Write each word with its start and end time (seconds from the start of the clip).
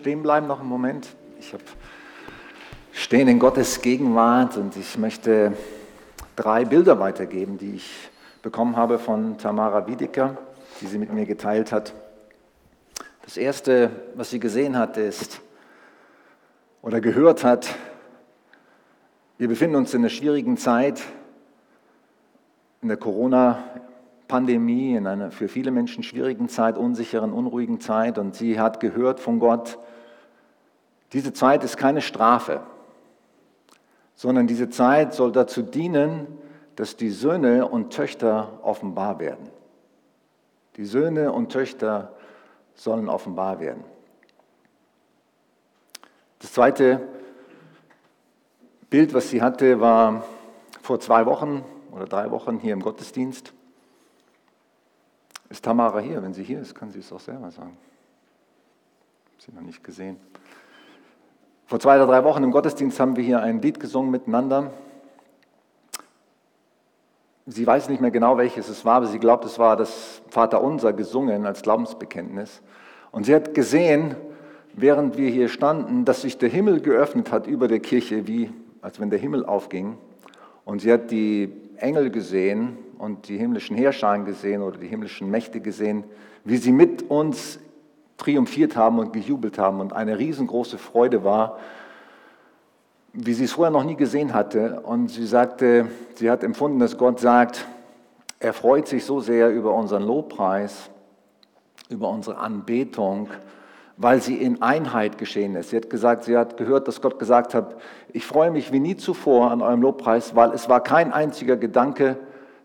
Stehen 0.00 0.22
bleiben 0.22 0.46
noch 0.46 0.60
einen 0.60 0.68
Moment. 0.70 1.14
Ich 1.38 1.52
habe 1.52 1.62
stehen 2.90 3.28
in 3.28 3.38
Gottes 3.38 3.82
Gegenwart 3.82 4.56
und 4.56 4.74
ich 4.74 4.96
möchte 4.96 5.52
drei 6.36 6.64
Bilder 6.64 6.98
weitergeben, 6.98 7.58
die 7.58 7.74
ich 7.74 8.08
bekommen 8.40 8.76
habe 8.76 8.98
von 8.98 9.36
Tamara 9.36 9.86
Wiedeker, 9.86 10.38
die 10.80 10.86
sie 10.86 10.96
mit 10.96 11.12
mir 11.12 11.26
geteilt 11.26 11.70
hat. 11.70 11.92
Das 13.26 13.36
erste, 13.36 13.90
was 14.14 14.30
sie 14.30 14.40
gesehen 14.40 14.78
hat, 14.78 14.96
ist 14.96 15.42
oder 16.80 17.02
gehört 17.02 17.44
hat, 17.44 17.68
wir 19.36 19.48
befinden 19.48 19.76
uns 19.76 19.92
in 19.92 20.00
einer 20.00 20.08
schwierigen 20.08 20.56
Zeit, 20.56 21.02
in 22.80 22.88
der 22.88 22.96
Corona-Pandemie, 22.96 24.96
in 24.96 25.06
einer 25.06 25.30
für 25.30 25.48
viele 25.48 25.70
Menschen 25.70 26.02
schwierigen 26.02 26.48
Zeit, 26.48 26.78
unsicheren, 26.78 27.34
unruhigen 27.34 27.80
Zeit. 27.80 28.16
Und 28.16 28.34
sie 28.34 28.58
hat 28.58 28.80
gehört 28.80 29.20
von 29.20 29.40
Gott, 29.40 29.78
diese 31.12 31.32
Zeit 31.32 31.64
ist 31.64 31.76
keine 31.76 32.02
Strafe, 32.02 32.62
sondern 34.14 34.46
diese 34.46 34.68
Zeit 34.68 35.14
soll 35.14 35.32
dazu 35.32 35.62
dienen, 35.62 36.26
dass 36.76 36.96
die 36.96 37.10
Söhne 37.10 37.66
und 37.66 37.92
Töchter 37.92 38.60
offenbar 38.62 39.18
werden. 39.18 39.48
Die 40.76 40.84
Söhne 40.84 41.32
und 41.32 41.50
Töchter 41.50 42.14
sollen 42.74 43.08
offenbar 43.08 43.60
werden. 43.60 43.84
Das 46.38 46.52
zweite 46.52 47.06
Bild, 48.88 49.12
was 49.12 49.30
sie 49.30 49.42
hatte, 49.42 49.80
war 49.80 50.24
vor 50.80 51.00
zwei 51.00 51.26
Wochen 51.26 51.64
oder 51.92 52.06
drei 52.06 52.30
Wochen 52.30 52.58
hier 52.58 52.72
im 52.72 52.80
Gottesdienst. 52.80 53.52
Ist 55.50 55.64
Tamara 55.64 55.98
hier? 55.98 56.22
Wenn 56.22 56.32
sie 56.32 56.44
hier 56.44 56.60
ist, 56.60 56.74
kann 56.74 56.90
sie 56.90 57.00
es 57.00 57.12
auch 57.12 57.20
selber 57.20 57.50
sagen. 57.50 57.76
Habe 59.26 59.42
sie 59.44 59.52
noch 59.52 59.62
nicht 59.62 59.84
gesehen. 59.84 60.16
Vor 61.70 61.78
zwei 61.78 61.94
oder 61.98 62.08
drei 62.08 62.24
Wochen 62.24 62.42
im 62.42 62.50
Gottesdienst 62.50 62.98
haben 62.98 63.14
wir 63.14 63.22
hier 63.22 63.42
ein 63.42 63.62
Lied 63.62 63.78
gesungen 63.78 64.10
miteinander. 64.10 64.72
Sie 67.46 67.64
weiß 67.64 67.88
nicht 67.88 68.00
mehr 68.00 68.10
genau, 68.10 68.36
welches 68.38 68.68
es 68.68 68.84
war, 68.84 68.96
aber 68.96 69.06
sie 69.06 69.20
glaubt, 69.20 69.44
es 69.44 69.56
war 69.56 69.76
das 69.76 70.20
Vaterunser 70.30 70.92
gesungen 70.92 71.46
als 71.46 71.62
Glaubensbekenntnis. 71.62 72.60
Und 73.12 73.26
sie 73.26 73.36
hat 73.36 73.54
gesehen, 73.54 74.16
während 74.72 75.16
wir 75.16 75.30
hier 75.30 75.48
standen, 75.48 76.04
dass 76.04 76.22
sich 76.22 76.38
der 76.38 76.48
Himmel 76.48 76.80
geöffnet 76.80 77.30
hat 77.30 77.46
über 77.46 77.68
der 77.68 77.78
Kirche, 77.78 78.26
wie 78.26 78.50
als 78.82 78.98
wenn 78.98 79.10
der 79.10 79.20
Himmel 79.20 79.46
aufging. 79.46 79.96
Und 80.64 80.80
sie 80.80 80.92
hat 80.92 81.12
die 81.12 81.52
Engel 81.76 82.10
gesehen 82.10 82.78
und 82.98 83.28
die 83.28 83.38
himmlischen 83.38 83.76
Heerscharen 83.76 84.24
gesehen 84.24 84.62
oder 84.62 84.76
die 84.76 84.88
himmlischen 84.88 85.30
Mächte 85.30 85.60
gesehen, 85.60 86.02
wie 86.42 86.56
sie 86.56 86.72
mit 86.72 87.08
uns 87.08 87.60
triumphiert 88.20 88.76
haben 88.76 88.98
und 88.98 89.12
gejubelt 89.12 89.58
haben 89.58 89.80
und 89.80 89.92
eine 89.92 90.18
riesengroße 90.18 90.78
Freude 90.78 91.24
war, 91.24 91.58
wie 93.12 93.32
sie 93.32 93.44
es 93.44 93.52
vorher 93.52 93.72
noch 93.72 93.84
nie 93.84 93.96
gesehen 93.96 94.34
hatte. 94.34 94.80
Und 94.80 95.08
sie 95.08 95.26
sagte, 95.26 95.88
sie 96.14 96.30
hat 96.30 96.44
empfunden, 96.44 96.78
dass 96.78 96.96
Gott 96.96 97.18
sagt, 97.18 97.66
er 98.38 98.52
freut 98.52 98.86
sich 98.86 99.04
so 99.04 99.20
sehr 99.20 99.50
über 99.50 99.74
unseren 99.74 100.04
Lobpreis, 100.04 100.90
über 101.88 102.08
unsere 102.08 102.38
Anbetung, 102.38 103.28
weil 103.96 104.22
sie 104.22 104.36
in 104.36 104.62
Einheit 104.62 105.18
geschehen 105.18 105.56
ist. 105.56 105.70
Sie 105.70 105.76
hat 105.76 105.90
gesagt, 105.90 106.24
sie 106.24 106.36
hat 106.36 106.56
gehört, 106.56 106.88
dass 106.88 107.02
Gott 107.02 107.18
gesagt 107.18 107.52
hat, 107.52 107.76
ich 108.12 108.24
freue 108.24 108.50
mich 108.50 108.72
wie 108.72 108.80
nie 108.80 108.96
zuvor 108.96 109.50
an 109.50 109.60
eurem 109.60 109.82
Lobpreis, 109.82 110.34
weil 110.36 110.52
es 110.52 110.68
war 110.68 110.82
kein 110.82 111.12
einziger 111.12 111.56
Gedanke 111.56 112.16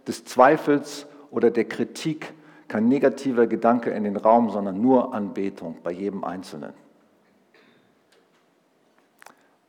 des 0.08 0.24
Zweifels 0.26 1.08
oder 1.32 1.50
der 1.50 1.66
Kritik 1.66 2.34
kein 2.68 2.88
negativer 2.88 3.48
Gedanke 3.48 3.92
in 3.92 4.04
den 4.04 4.18
Raum, 4.18 4.50
sondern 4.50 4.82
nur 4.82 5.14
Anbetung 5.14 5.78
bei 5.84 5.92
jedem 5.92 6.24
Einzelnen. 6.24 6.74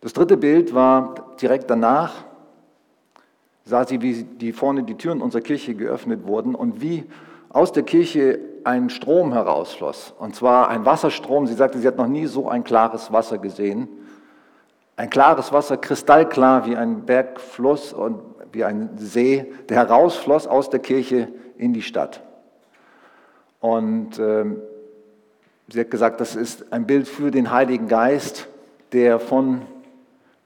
Das 0.00 0.12
dritte 0.12 0.36
Bild 0.36 0.74
war 0.74 1.34
direkt 1.40 1.70
danach, 1.70 2.24
sah 3.64 3.84
sie, 3.84 4.00
wie 4.02 4.22
die 4.22 4.52
vorne 4.52 4.84
die 4.84 4.94
Türen 4.94 5.20
unserer 5.20 5.42
Kirche 5.42 5.74
geöffnet 5.74 6.26
wurden 6.26 6.54
und 6.54 6.80
wie 6.80 7.04
aus 7.48 7.72
der 7.72 7.82
Kirche 7.82 8.38
ein 8.64 8.90
Strom 8.90 9.32
herausfloss. 9.32 10.14
Und 10.18 10.34
zwar 10.34 10.68
ein 10.68 10.84
Wasserstrom. 10.84 11.46
Sie 11.46 11.54
sagte, 11.54 11.78
sie 11.78 11.86
hat 11.86 11.96
noch 11.96 12.06
nie 12.06 12.26
so 12.26 12.48
ein 12.48 12.64
klares 12.64 13.12
Wasser 13.12 13.38
gesehen. 13.38 13.88
Ein 14.96 15.10
klares 15.10 15.52
Wasser, 15.52 15.76
kristallklar 15.76 16.66
wie 16.66 16.76
ein 16.76 17.06
Bergfluss 17.06 17.92
und 17.92 18.20
wie 18.52 18.64
ein 18.64 18.90
See, 18.96 19.52
der 19.68 19.76
herausfloss 19.76 20.46
aus 20.46 20.70
der 20.70 20.80
Kirche 20.80 21.28
in 21.56 21.72
die 21.72 21.82
Stadt. 21.82 22.22
Und 23.66 24.20
ähm, 24.20 24.62
sie 25.66 25.80
hat 25.80 25.90
gesagt, 25.90 26.20
das 26.20 26.36
ist 26.36 26.72
ein 26.72 26.86
Bild 26.86 27.08
für 27.08 27.32
den 27.32 27.50
Heiligen 27.50 27.88
Geist, 27.88 28.46
der 28.92 29.18
von 29.18 29.62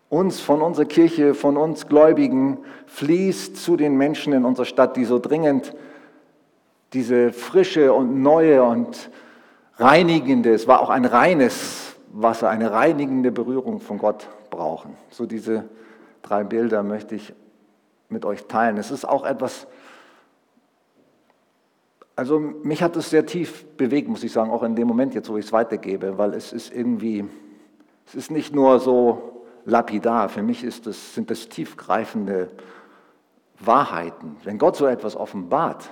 uns, 0.08 0.40
von 0.40 0.62
unserer 0.62 0.86
Kirche, 0.86 1.34
von 1.34 1.58
uns 1.58 1.86
Gläubigen 1.86 2.60
fließt 2.86 3.58
zu 3.58 3.76
den 3.76 3.98
Menschen 3.98 4.32
in 4.32 4.46
unserer 4.46 4.64
Stadt, 4.64 4.96
die 4.96 5.04
so 5.04 5.18
dringend 5.18 5.74
diese 6.94 7.34
frische 7.34 7.92
und 7.92 8.22
neue 8.22 8.62
und 8.62 9.10
reinigende, 9.76 10.54
es 10.54 10.66
war 10.66 10.80
auch 10.80 10.88
ein 10.88 11.04
reines 11.04 11.96
Wasser, 12.14 12.48
eine 12.48 12.72
reinigende 12.72 13.30
Berührung 13.30 13.80
von 13.80 13.98
Gott 13.98 14.28
brauchen. 14.48 14.96
So 15.10 15.26
diese 15.26 15.64
drei 16.22 16.42
Bilder 16.42 16.82
möchte 16.82 17.16
ich 17.16 17.34
mit 18.08 18.24
euch 18.24 18.46
teilen. 18.46 18.78
Es 18.78 18.90
ist 18.90 19.06
auch 19.06 19.26
etwas, 19.26 19.66
also 22.20 22.38
mich 22.38 22.82
hat 22.82 22.96
es 22.96 23.08
sehr 23.08 23.24
tief 23.24 23.64
bewegt, 23.78 24.06
muss 24.06 24.22
ich 24.22 24.30
sagen, 24.30 24.50
auch 24.50 24.62
in 24.62 24.76
dem 24.76 24.86
Moment 24.86 25.14
jetzt, 25.14 25.30
wo 25.30 25.38
ich 25.38 25.46
es 25.46 25.52
weitergebe, 25.52 26.18
weil 26.18 26.34
es 26.34 26.52
ist 26.52 26.70
irgendwie, 26.70 27.24
es 28.06 28.14
ist 28.14 28.30
nicht 28.30 28.54
nur 28.54 28.78
so 28.78 29.46
lapidar, 29.64 30.28
für 30.28 30.42
mich 30.42 30.62
das, 30.84 31.14
sind 31.14 31.30
das 31.30 31.48
tiefgreifende 31.48 32.50
Wahrheiten. 33.58 34.36
Wenn 34.44 34.58
Gott 34.58 34.76
so 34.76 34.84
etwas 34.84 35.16
offenbart, 35.16 35.88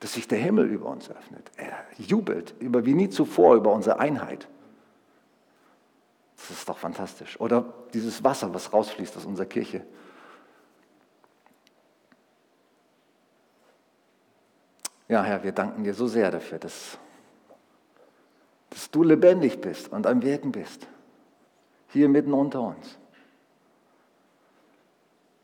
dass 0.00 0.14
sich 0.14 0.28
der 0.28 0.38
Himmel 0.38 0.64
über 0.64 0.86
uns 0.86 1.10
öffnet, 1.10 1.50
er 1.58 1.74
jubelt 1.98 2.54
über 2.58 2.86
wie 2.86 2.94
nie 2.94 3.10
zuvor 3.10 3.54
über 3.56 3.74
unsere 3.74 3.98
Einheit. 3.98 4.48
Das 6.38 6.48
ist 6.56 6.70
doch 6.70 6.78
fantastisch. 6.78 7.38
Oder 7.38 7.66
dieses 7.92 8.24
Wasser, 8.24 8.54
was 8.54 8.72
rausfließt 8.72 9.14
aus 9.18 9.26
unserer 9.26 9.44
Kirche. 9.44 9.82
Ja, 15.08 15.22
Herr, 15.22 15.42
wir 15.42 15.52
danken 15.52 15.84
dir 15.84 15.94
so 15.94 16.06
sehr 16.06 16.30
dafür, 16.30 16.58
dass, 16.58 16.98
dass 18.70 18.90
du 18.90 19.02
lebendig 19.02 19.60
bist 19.60 19.92
und 19.92 20.06
am 20.06 20.22
Wirken 20.22 20.52
bist, 20.52 20.86
hier 21.88 22.08
mitten 22.08 22.32
unter 22.32 22.60
uns. 22.60 22.98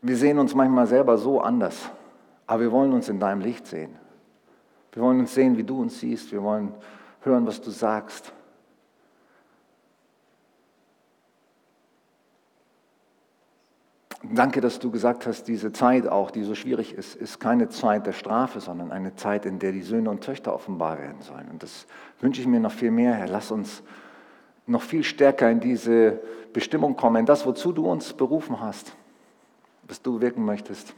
Wir 0.01 0.17
sehen 0.17 0.37
uns 0.37 0.53
manchmal 0.53 0.85
selber 0.85 1.17
so 1.17 1.39
anders, 1.39 1.89
aber 2.45 2.63
wir 2.63 2.71
wollen 2.73 2.91
uns 2.91 3.07
in 3.07 3.21
deinem 3.21 3.39
Licht 3.39 3.65
sehen. 3.65 3.95
Wir 4.91 5.01
wollen 5.01 5.21
uns 5.21 5.33
sehen, 5.33 5.57
wie 5.57 5.63
du 5.63 5.81
uns 5.81 5.99
siehst. 5.99 6.31
Wir 6.31 6.43
wollen 6.43 6.73
hören, 7.21 7.47
was 7.47 7.61
du 7.61 7.71
sagst. 7.71 8.33
Danke, 14.31 14.61
dass 14.61 14.79
du 14.79 14.89
gesagt 14.89 15.27
hast, 15.27 15.49
diese 15.49 15.73
Zeit 15.73 16.07
auch, 16.07 16.31
die 16.31 16.43
so 16.43 16.55
schwierig 16.55 16.93
ist, 16.93 17.13
ist 17.13 17.41
keine 17.41 17.67
Zeit 17.67 18.05
der 18.05 18.13
Strafe, 18.13 18.61
sondern 18.61 18.91
eine 18.91 19.15
Zeit, 19.15 19.45
in 19.45 19.59
der 19.59 19.73
die 19.73 19.81
Söhne 19.81 20.09
und 20.09 20.23
Töchter 20.23 20.53
offenbar 20.53 20.97
werden 20.97 21.21
sollen. 21.21 21.49
Und 21.51 21.61
das 21.61 21.85
wünsche 22.21 22.39
ich 22.39 22.47
mir 22.47 22.61
noch 22.61 22.71
viel 22.71 22.89
mehr, 22.89 23.13
Herr. 23.15 23.27
Lass 23.27 23.51
uns 23.51 23.83
noch 24.65 24.81
viel 24.81 25.03
stärker 25.03 25.51
in 25.51 25.59
diese 25.59 26.21
Bestimmung 26.53 26.95
kommen, 26.95 27.17
in 27.17 27.25
das, 27.25 27.45
wozu 27.45 27.73
du 27.73 27.85
uns 27.91 28.13
berufen 28.13 28.61
hast, 28.61 28.95
was 29.83 30.01
du 30.01 30.21
wirken 30.21 30.45
möchtest. 30.45 30.93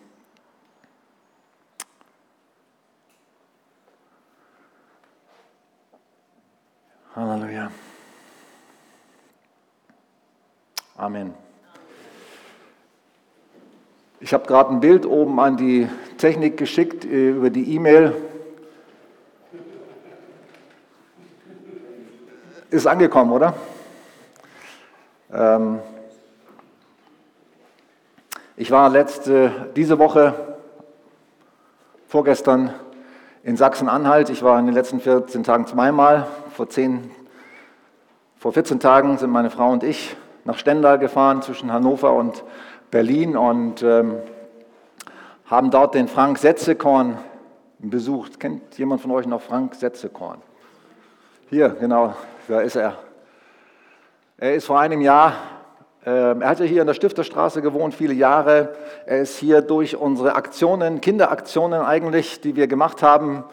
Halleluja. 7.16 7.72
Amen. 10.96 11.45
Ich 14.22 14.34
habe 14.34 14.48
gerade 14.48 14.70
ein 14.70 14.80
Bild 14.80 15.06
oben 15.06 15.40
an 15.42 15.58
die 15.58 15.90
Technik 16.18 16.56
geschickt 16.56 17.04
äh, 17.04 17.32
über 17.32 17.50
die 17.50 17.76
E-Mail. 17.76 18.16
Ist 22.70 22.88
angekommen, 22.88 23.32
oder? 23.34 23.54
Ähm 25.34 25.80
ich 28.56 28.72
war 28.72 28.90
letzte, 28.90 29.52
diese 29.76 30.00
Woche, 30.00 30.56
vorgestern 32.08 32.74
in 33.44 33.58
Sachsen-Anhalt. 33.58 34.30
Ich 34.30 34.44
war 34.44 34.58
in 34.60 34.66
den 34.66 34.76
letzten 34.76 35.02
14 35.02 35.44
Tagen 35.44 35.68
zweimal. 35.68 36.26
Vor, 36.52 36.70
10, 36.70 37.12
vor 38.38 38.54
14 38.54 38.80
Tagen 38.80 39.18
sind 39.18 39.30
meine 39.30 39.50
Frau 39.50 39.72
und 39.72 39.84
ich 39.84 40.16
nach 40.46 40.58
Stendal 40.58 41.00
gefahren 41.00 41.42
zwischen 41.42 41.74
Hannover 41.74 42.14
und 42.14 42.46
Berlin 42.92 43.36
und 43.36 43.84
ähm, 43.84 44.16
haben 45.46 45.72
dort 45.72 45.96
den 45.96 46.08
Frank 46.08 46.38
Setzekorn 46.38 47.18
besucht. 47.80 48.40
Kennt 48.40 48.78
jemand 48.78 49.02
von 49.02 49.12
euch 49.12 49.26
noch 49.26 49.42
Frank 49.42 49.76
Setzekorn? 49.76 50.42
Hier, 51.50 51.70
genau, 51.70 52.14
da 52.48 52.62
ist 52.62 52.76
er. 52.76 52.98
Er 54.38 54.56
ist 54.56 54.66
vor 54.66 54.80
einem 54.80 55.02
Jahr, 55.02 55.34
äh, 56.06 56.10
er 56.10 56.48
hatte 56.48 56.66
hier 56.66 56.82
in 56.82 56.88
der 56.88 56.94
Stifterstraße 56.94 57.62
gewohnt, 57.62 57.94
viele 57.94 58.14
Jahre. 58.14 58.76
Er 59.06 59.22
ist 59.22 59.38
hier 59.38 59.62
durch 59.62 59.96
unsere 59.96 60.36
Aktionen, 60.36 61.02
Kinderaktionen 61.02 61.82
eigentlich, 61.82 62.42
die 62.42 62.56
wir 62.56 62.68
gemacht 62.68 63.02
haben, 63.02 63.44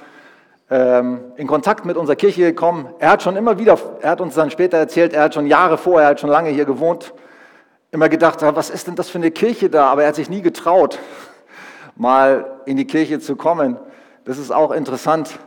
ähm, 0.70 1.20
in 1.36 1.46
Kontakt 1.46 1.84
mit 1.84 1.96
unserer 1.96 2.16
Kirche 2.16 2.42
gekommen. 2.42 2.88
Er 2.98 3.10
hat 3.10 3.22
schon 3.22 3.36
immer 3.36 3.58
wieder, 3.58 3.78
er 4.00 4.10
hat 4.10 4.20
uns 4.20 4.34
dann 4.34 4.50
später 4.50 4.78
erzählt, 4.78 5.12
er 5.12 5.24
hat 5.24 5.34
schon 5.34 5.46
Jahre 5.46 5.78
vorher, 5.78 6.08
er 6.08 6.10
hat 6.12 6.20
schon 6.20 6.30
lange 6.30 6.50
hier 6.50 6.64
gewohnt, 6.64 7.12
immer 7.92 8.08
gedacht, 8.08 8.40
was 8.40 8.70
ist 8.70 8.86
denn 8.86 8.96
das 8.96 9.10
für 9.10 9.18
eine 9.18 9.30
Kirche 9.30 9.70
da? 9.70 9.88
Aber 9.88 10.02
er 10.02 10.08
hat 10.08 10.14
sich 10.16 10.30
nie 10.30 10.42
getraut, 10.42 10.98
mal 11.94 12.60
in 12.64 12.78
die 12.78 12.86
Kirche 12.86 13.20
zu 13.20 13.36
kommen. 13.36 13.76
Das 14.24 14.38
ist 14.38 14.50
auch 14.50 14.72
interessant. 14.72 15.38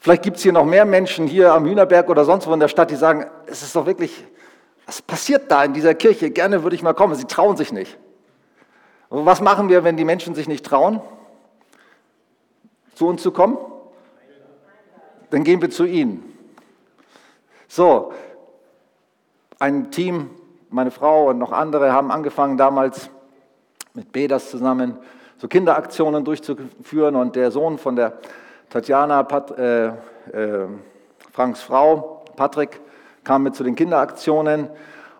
Vielleicht 0.00 0.22
gibt 0.22 0.36
es 0.38 0.42
hier 0.42 0.52
noch 0.52 0.64
mehr 0.64 0.84
Menschen 0.84 1.26
hier 1.26 1.52
am 1.54 1.64
Hühnerberg 1.64 2.08
oder 2.08 2.24
sonst 2.24 2.46
wo 2.46 2.52
in 2.52 2.60
der 2.60 2.68
Stadt, 2.68 2.90
die 2.90 2.96
sagen, 2.96 3.26
es 3.46 3.62
ist 3.62 3.76
doch 3.76 3.86
wirklich, 3.86 4.24
was 4.84 5.00
passiert 5.00 5.50
da 5.50 5.62
in 5.62 5.72
dieser 5.72 5.94
Kirche? 5.94 6.30
Gerne 6.30 6.64
würde 6.64 6.74
ich 6.74 6.82
mal 6.82 6.94
kommen. 6.94 7.14
Sie 7.14 7.26
trauen 7.26 7.56
sich 7.56 7.72
nicht. 7.72 7.96
Aber 9.08 9.24
was 9.24 9.40
machen 9.40 9.68
wir, 9.68 9.84
wenn 9.84 9.96
die 9.96 10.04
Menschen 10.04 10.34
sich 10.34 10.48
nicht 10.48 10.66
trauen, 10.66 11.00
zu 12.94 13.06
uns 13.06 13.22
zu 13.22 13.30
kommen? 13.30 13.58
Dann 15.30 15.44
gehen 15.44 15.62
wir 15.62 15.70
zu 15.70 15.84
ihnen. 15.84 16.36
So, 17.68 18.12
ein 19.60 19.92
Team, 19.92 20.30
meine 20.70 20.90
Frau 20.90 21.28
und 21.28 21.38
noch 21.38 21.52
andere 21.52 21.92
haben 21.92 22.10
angefangen 22.10 22.56
damals 22.56 23.10
mit 23.94 24.12
Bedas 24.12 24.50
zusammen 24.50 24.98
so 25.40 25.48
Kinderaktionen 25.48 26.24
durchzuführen. 26.24 27.16
Und 27.16 27.34
der 27.34 27.50
Sohn 27.50 27.78
von 27.78 27.96
der 27.96 28.14
Tatjana, 28.68 29.22
Pat, 29.22 29.58
äh, 29.58 29.86
äh, 29.86 29.92
Franks 31.32 31.62
Frau, 31.62 32.24
Patrick, 32.36 32.80
kam 33.24 33.42
mit 33.42 33.54
zu 33.54 33.64
den 33.64 33.74
Kinderaktionen. 33.74 34.68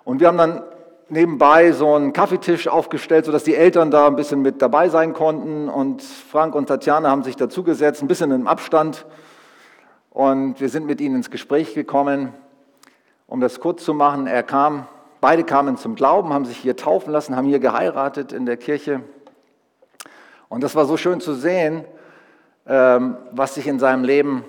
Und 0.04 0.20
wir 0.20 0.28
haben 0.28 0.38
dann 0.38 0.62
nebenbei 1.08 1.72
so 1.72 1.94
einen 1.94 2.12
Kaffeetisch 2.12 2.68
aufgestellt, 2.68 3.24
sodass 3.24 3.44
die 3.44 3.56
Eltern 3.56 3.90
da 3.90 4.06
ein 4.06 4.16
bisschen 4.16 4.42
mit 4.42 4.60
dabei 4.60 4.88
sein 4.88 5.14
konnten. 5.14 5.68
Und 5.68 6.02
Frank 6.02 6.54
und 6.54 6.66
Tatjana 6.66 7.10
haben 7.10 7.24
sich 7.24 7.36
dazugesetzt, 7.36 8.02
ein 8.02 8.08
bisschen 8.08 8.30
im 8.30 8.46
Abstand. 8.46 9.06
Und 10.10 10.60
wir 10.60 10.68
sind 10.68 10.86
mit 10.86 11.00
ihnen 11.00 11.16
ins 11.16 11.30
Gespräch 11.30 11.74
gekommen. 11.74 12.34
Um 13.26 13.40
das 13.40 13.60
kurz 13.60 13.84
zu 13.84 13.94
machen, 13.94 14.26
er 14.26 14.42
kam, 14.42 14.86
beide 15.20 15.44
kamen 15.44 15.76
zum 15.76 15.94
Glauben, 15.94 16.32
haben 16.32 16.44
sich 16.44 16.56
hier 16.56 16.76
taufen 16.76 17.12
lassen, 17.12 17.36
haben 17.36 17.46
hier 17.46 17.60
geheiratet 17.60 18.32
in 18.32 18.46
der 18.46 18.56
Kirche. 18.56 19.02
Und 20.48 20.62
das 20.62 20.74
war 20.74 20.84
so 20.86 20.96
schön 20.96 21.20
zu 21.20 21.34
sehen, 21.34 21.84
ähm, 22.66 23.16
was 23.30 23.54
sich 23.54 23.66
in 23.66 23.78
seinem 23.78 24.04
Leben 24.04 24.44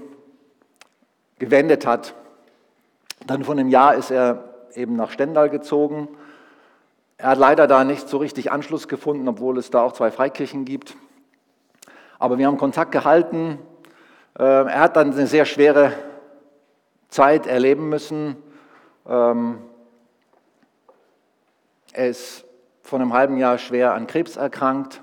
gewendet 1.40 1.86
hat. 1.86 2.14
Dann 3.28 3.44
von 3.44 3.60
einem 3.60 3.70
Jahr 3.70 3.96
ist 3.96 4.12
er 4.12 4.44
eben 4.74 4.96
nach 4.96 5.12
Stendal 5.12 5.50
gezogen. 5.50 6.08
Er 7.18 7.30
hat 7.30 7.38
leider 7.38 7.68
da 7.68 7.84
nicht 7.84 8.10
so 8.10 8.18
richtig 8.18 8.52
Anschluss 8.52 8.88
gefunden, 8.88 9.28
obwohl 9.28 9.58
es 9.58 9.70
da 9.70 9.82
auch 9.84 9.94
zwei 9.94 10.10
Freikirchen 10.10 10.66
gibt. 10.66 10.96
Aber 12.18 12.38
wir 12.38 12.48
haben 12.48 12.58
Kontakt 12.58 12.92
gehalten. 12.92 13.60
Ähm, 14.40 14.68
er 14.68 14.80
hat 14.80 14.96
dann 14.96 15.12
eine 15.12 15.28
sehr 15.28 15.46
schwere 15.46 15.94
Zeit 17.10 17.46
erleben 17.46 17.90
müssen. 17.90 18.38
Er 21.94 22.08
ist 22.08 22.46
vor 22.84 23.00
einem 23.00 23.12
halben 23.12 23.36
Jahr 23.36 23.58
schwer 23.58 23.94
an 23.94 24.08
Krebs 24.08 24.38
erkrankt 24.38 25.02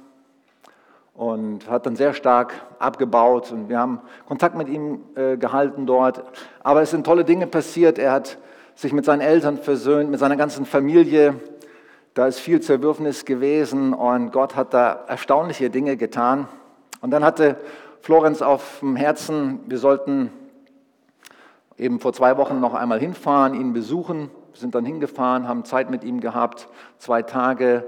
und 1.13 1.69
hat 1.69 1.85
dann 1.85 1.97
sehr 1.97 2.15
stark 2.15 2.55
abgebaut 2.79 3.53
und 3.53 3.69
wir 3.69 3.79
haben 3.79 4.01
Kontakt 4.27 4.55
mit 4.55 4.69
ihm 4.69 5.01
äh, 5.15 5.37
gehalten 5.37 5.85
dort. 5.85 6.23
Aber 6.63 6.81
es 6.81 6.91
sind 6.91 7.05
tolle 7.05 7.27
Dinge 7.27 7.47
passiert. 7.47 7.99
Er 7.99 8.13
hat 8.13 8.39
sich 8.75 8.95
mit 8.95 9.05
seinen 9.05 9.21
Eltern 9.21 9.59
versöhnt, 9.59 10.11
mit 10.11 10.19
seiner 10.19 10.37
ganzen 10.37 10.65
Familie. 10.65 11.35
Da 12.15 12.27
ist 12.27 12.39
viel 12.39 12.61
Zerwürfnis 12.61 13.27
gewesen 13.27 13.93
und 13.93 14.33
Gott 14.33 14.57
hat 14.57 14.73
da 14.73 15.05
erstaunliche 15.09 15.69
Dinge 15.69 15.99
getan. 15.99 16.49
Und 17.03 17.11
dann 17.11 17.23
hatte 17.23 17.57
Florenz 18.01 18.41
auf 18.41 18.79
dem 18.81 18.97
Herzen, 18.97 19.61
wir 19.67 19.79
sollten 19.79 20.31
eben 21.77 22.01
vor 22.01 22.15
zwei 22.15 22.39
Wochen 22.39 22.61
noch 22.61 22.73
einmal 22.73 22.99
hinfahren, 22.99 23.53
ihn 23.53 23.75
besuchen. 23.75 24.31
Sind 24.59 24.75
dann 24.75 24.85
hingefahren, 24.85 25.47
haben 25.47 25.65
Zeit 25.65 25.91
mit 25.91 26.05
ihm 26.05 26.21
gehabt, 26.21 26.69
zwei 26.99 27.23
Tage 27.23 27.85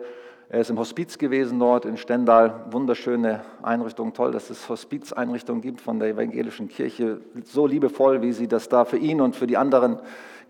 er 0.53 0.63
ist 0.63 0.71
im 0.71 0.81
Hospiz 0.81 1.17
gewesen 1.17 1.61
dort 1.61 1.85
in 1.85 1.97
Stendal. 1.97 2.65
Wunderschöne 2.73 3.43
Einrichtung. 3.63 4.15
Toll, 4.15 4.33
dass 4.33 4.51
es 4.51 4.69
Hospizeinrichtungen 4.69 5.63
gibt 5.63 5.81
von 5.81 6.01
der 6.01 6.09
evangelischen 6.09 6.69
Kirche. 6.69 7.21
So 7.45 7.69
liebevoll, 7.69 8.21
wie 8.21 8.33
sie 8.33 8.49
das 8.49 8.69
da 8.69 8.85
für 8.85 8.97
ihn 8.97 9.21
und 9.21 9.37
für 9.37 9.47
die 9.47 9.57
anderen 9.57 10.01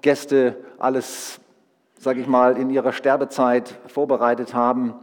Gäste 0.00 0.56
alles, 0.78 1.38
sage 1.99 2.22
ich 2.22 2.26
mal, 2.26 2.56
in 2.56 2.70
ihrer 2.70 2.94
Sterbezeit 2.94 3.78
vorbereitet 3.88 4.55
haben. 4.55 4.94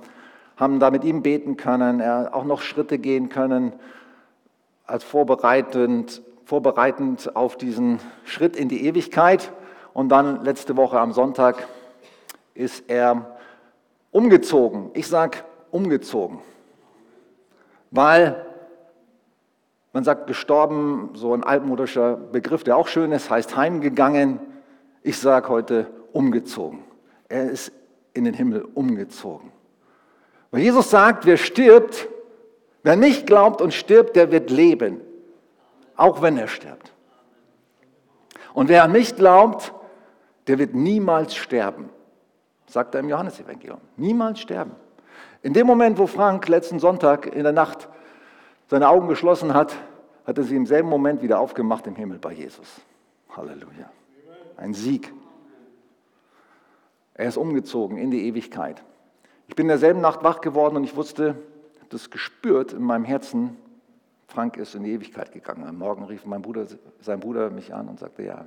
Haben 0.56 0.80
da 0.80 0.90
mit 0.90 1.04
ihm 1.04 1.22
beten 1.22 1.58
können, 1.58 2.00
er 2.00 2.34
auch 2.34 2.46
noch 2.46 2.62
Schritte 2.62 2.98
gehen 2.98 3.30
können, 3.30 3.74
als 4.88 5.04
vorbereitend, 5.04 6.24
vorbereitend 6.44 7.36
auf 7.36 7.56
diesen 7.56 8.00
Schritt 8.24 8.56
in 8.56 8.68
die 8.68 8.84
Ewigkeit. 8.88 9.52
Und 9.98 10.10
dann 10.10 10.44
letzte 10.44 10.78
Woche 10.78 11.00
am 11.00 11.12
Sonntag 11.12 11.68
ist 12.54 12.84
er 12.88 13.36
umgezogen. 14.12 14.92
Ich 14.94 15.08
sage 15.08 15.40
umgezogen, 15.72 16.38
weil 17.90 18.46
man 19.94 20.04
sagt 20.04 20.28
gestorben, 20.28 21.10
so 21.16 21.34
ein 21.34 21.44
altmodischer 21.44 22.16
Begriff, 22.16 22.64
der 22.64 22.78
auch 22.78 22.88
schön 22.88 23.12
ist, 23.12 23.32
heißt 23.32 23.58
heimgegangen. 23.58 24.40
Ich 25.02 25.18
sage 25.18 25.50
heute 25.50 25.88
umgezogen. 26.14 26.84
Er 27.28 27.50
ist 27.50 27.72
in 28.14 28.26
den 28.26 28.36
Himmel 28.36 28.68
umgezogen. 28.76 29.52
Weil 30.52 30.62
Jesus 30.62 30.92
sagt, 30.92 31.26
wer 31.26 31.38
stirbt, 31.38 32.08
wer 32.84 32.98
nicht 32.98 33.26
glaubt 33.26 33.64
und 33.64 33.74
stirbt, 33.74 34.16
der 34.16 34.32
wird 34.32 34.52
leben, 34.52 35.02
auch 35.96 36.22
wenn 36.22 36.38
er 36.38 36.48
stirbt. 36.48 36.94
Und 38.54 38.70
wer 38.70 38.88
nicht 38.88 39.18
glaubt, 39.18 39.74
der 40.48 40.60
wird 40.60 40.74
niemals 40.74 41.36
sterben 41.36 41.90
sagt 42.68 42.96
er 42.96 43.02
im 43.02 43.10
Johannesevangelium. 43.10 43.80
Niemals 43.96 44.40
sterben. 44.40 44.72
In 45.42 45.54
dem 45.54 45.66
Moment, 45.66 45.98
wo 45.98 46.08
Frank 46.08 46.48
letzten 46.48 46.80
Sonntag 46.80 47.26
in 47.26 47.44
der 47.44 47.54
Nacht 47.54 47.88
seine 48.68 48.90
Augen 48.90 49.08
geschlossen 49.08 49.54
hat, 49.54 49.76
hat 50.26 50.38
er 50.38 50.44
sie 50.44 50.56
im 50.56 50.66
selben 50.66 50.90
Moment 50.90 51.22
wieder 51.22 51.40
aufgemacht 51.40 51.88
im 51.88 51.96
Himmel 51.96 52.20
bei 52.20 52.34
Jesus. 52.34 52.68
Halleluja. 53.30 53.90
Ein 54.58 54.74
Sieg. 54.74 55.14
Er 57.14 57.30
ist 57.30 57.38
umgezogen 57.38 57.98
in 57.98 58.12
die 58.12 58.28
Ewigkeit. 58.28 58.84
Ich 59.48 59.56
bin 59.56 59.66
in 59.66 59.70
derselben 59.70 60.02
Nacht 60.02 60.24
wach 60.24 60.42
geworden 60.42 60.76
und 60.76 60.84
ich 60.84 60.96
wusste, 60.96 61.36
das 61.90 62.10
gespürt 62.10 62.74
in 62.74 62.84
meinem 62.84 63.06
Herzen, 63.06 63.56
Frank 64.28 64.58
ist 64.58 64.76
in 64.76 64.84
die 64.84 64.92
Ewigkeit 64.92 65.32
gegangen. 65.32 65.64
Am 65.64 65.78
Morgen 65.78 66.04
rief 66.04 66.26
mein 66.26 66.42
Bruder, 66.42 66.68
sein 67.00 67.22
Bruder 67.22 67.50
mich 67.50 67.74
an 67.74 67.88
und 67.88 68.00
sagte, 68.00 68.24
ja. 68.24 68.46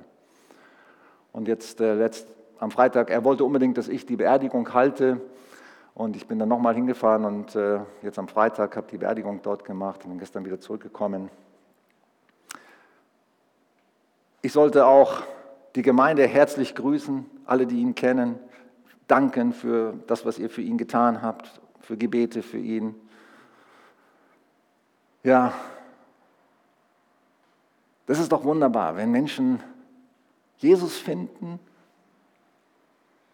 Und 1.33 1.47
jetzt 1.47 1.81
äh, 1.81 1.93
letzt, 1.93 2.27
am 2.59 2.71
Freitag, 2.71 3.09
er 3.09 3.23
wollte 3.23 3.43
unbedingt, 3.43 3.77
dass 3.77 3.87
ich 3.87 4.05
die 4.05 4.15
Beerdigung 4.15 4.73
halte. 4.73 5.21
Und 5.93 6.15
ich 6.15 6.27
bin 6.27 6.39
dann 6.39 6.49
nochmal 6.49 6.75
hingefahren 6.75 7.25
und 7.25 7.55
äh, 7.55 7.79
jetzt 8.01 8.17
am 8.17 8.27
Freitag 8.27 8.75
habe 8.77 8.87
die 8.89 8.97
Beerdigung 8.97 9.41
dort 9.41 9.65
gemacht 9.65 10.03
und 10.03 10.11
bin 10.11 10.19
gestern 10.19 10.45
wieder 10.45 10.59
zurückgekommen. 10.59 11.29
Ich 14.41 14.53
sollte 14.53 14.85
auch 14.85 15.21
die 15.75 15.81
Gemeinde 15.81 16.25
herzlich 16.27 16.75
grüßen, 16.75 17.25
alle, 17.45 17.67
die 17.67 17.79
ihn 17.79 17.95
kennen, 17.95 18.39
danken 19.07 19.53
für 19.53 19.93
das, 20.07 20.25
was 20.25 20.39
ihr 20.39 20.49
für 20.49 20.61
ihn 20.61 20.77
getan 20.77 21.21
habt, 21.21 21.61
für 21.81 21.97
Gebete 21.97 22.41
für 22.41 22.57
ihn. 22.57 22.95
Ja, 25.23 25.53
das 28.07 28.19
ist 28.19 28.31
doch 28.31 28.43
wunderbar, 28.43 28.95
wenn 28.95 29.11
Menschen 29.11 29.61
Jesus 30.61 30.97
finden 30.97 31.59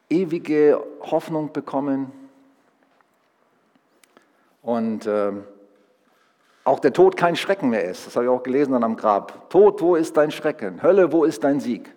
ewige 0.09 0.83
Hoffnung 1.01 1.51
bekommen. 1.51 2.11
Und 4.61 5.05
äh, 5.05 5.31
auch 6.63 6.79
der 6.79 6.93
Tod 6.93 7.15
kein 7.15 7.35
Schrecken 7.35 7.69
mehr 7.69 7.85
ist. 7.85 8.07
Das 8.07 8.15
habe 8.15 8.25
ich 8.25 8.29
auch 8.29 8.43
gelesen 8.43 8.73
dann 8.73 8.83
am 8.83 8.97
Grab. 8.97 9.49
Tod, 9.49 9.81
wo 9.81 9.95
ist 9.95 10.17
dein 10.17 10.31
Schrecken? 10.31 10.83
Hölle, 10.83 11.11
wo 11.11 11.23
ist 11.23 11.43
dein 11.43 11.59
Sieg? 11.59 11.93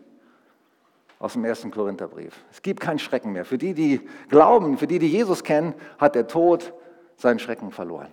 Aus 1.19 1.35
dem 1.35 1.45
ersten 1.45 1.71
Korintherbrief. 1.71 2.35
Es 2.51 2.63
gibt 2.63 2.81
kein 2.81 2.99
Schrecken 2.99 3.33
mehr. 3.33 3.45
Für 3.45 3.59
die, 3.59 3.75
die 3.75 4.01
glauben, 4.29 4.79
für 4.79 4.87
die, 4.87 4.99
die 4.99 5.09
Jesus 5.09 5.45
kennen, 5.45 5.75
hat 5.99 6.15
der 6.15 6.27
Tod 6.27 6.73
seinen 7.17 7.39
Schrecken 7.39 7.73
verloren. 7.73 8.09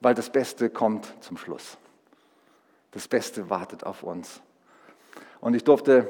Weil 0.00 0.14
das 0.14 0.30
Beste 0.30 0.68
kommt 0.68 1.12
zum 1.20 1.36
Schluss. 1.36 1.78
Das 2.90 3.08
Beste 3.08 3.48
wartet 3.48 3.84
auf 3.84 4.02
uns. 4.02 4.42
Und 5.40 5.54
ich 5.54 5.64
durfte 5.64 6.08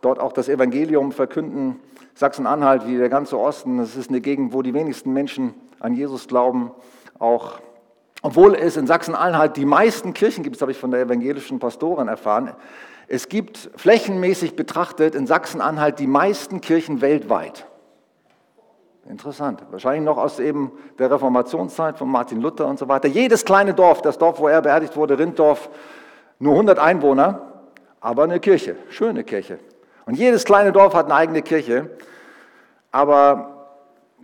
dort 0.00 0.18
auch 0.18 0.32
das 0.32 0.48
Evangelium 0.48 1.12
verkünden. 1.12 1.80
Sachsen-Anhalt, 2.14 2.86
wie 2.86 2.96
der 2.96 3.08
ganze 3.08 3.38
Osten, 3.38 3.78
das 3.78 3.96
ist 3.96 4.10
eine 4.10 4.20
Gegend, 4.20 4.52
wo 4.52 4.62
die 4.62 4.74
wenigsten 4.74 5.12
Menschen 5.12 5.54
an 5.80 5.94
Jesus 5.94 6.28
glauben. 6.28 6.70
Auch 7.18 7.60
obwohl 8.22 8.54
es 8.54 8.78
in 8.78 8.86
Sachsen-Anhalt 8.86 9.56
die 9.56 9.66
meisten 9.66 10.14
Kirchen 10.14 10.42
gibt, 10.44 10.56
das 10.56 10.62
habe 10.62 10.72
ich 10.72 10.78
von 10.78 10.90
der 10.90 11.02
evangelischen 11.02 11.58
Pastorin 11.58 12.08
erfahren. 12.08 12.52
Es 13.06 13.28
gibt 13.28 13.70
flächenmäßig 13.76 14.56
betrachtet 14.56 15.14
in 15.14 15.26
Sachsen-Anhalt 15.26 15.98
die 15.98 16.06
meisten 16.06 16.62
Kirchen 16.62 17.02
weltweit. 17.02 17.66
Interessant. 19.06 19.62
Wahrscheinlich 19.70 20.04
noch 20.04 20.16
aus 20.16 20.40
eben 20.40 20.72
der 20.98 21.10
Reformationszeit 21.10 21.98
von 21.98 22.08
Martin 22.08 22.40
Luther 22.40 22.66
und 22.66 22.78
so 22.78 22.88
weiter. 22.88 23.08
Jedes 23.08 23.44
kleine 23.44 23.74
Dorf, 23.74 24.00
das 24.00 24.16
Dorf, 24.16 24.38
wo 24.38 24.48
er 24.48 24.62
beerdigt 24.62 24.96
wurde, 24.96 25.18
Rinddorf, 25.18 25.68
nur 26.38 26.52
100 26.52 26.78
Einwohner, 26.78 27.53
aber 28.04 28.24
eine 28.24 28.38
Kirche, 28.38 28.76
schöne 28.90 29.24
Kirche. 29.24 29.58
Und 30.04 30.18
jedes 30.18 30.44
kleine 30.44 30.72
Dorf 30.72 30.92
hat 30.92 31.06
eine 31.06 31.14
eigene 31.14 31.40
Kirche, 31.40 31.88
aber 32.92 33.78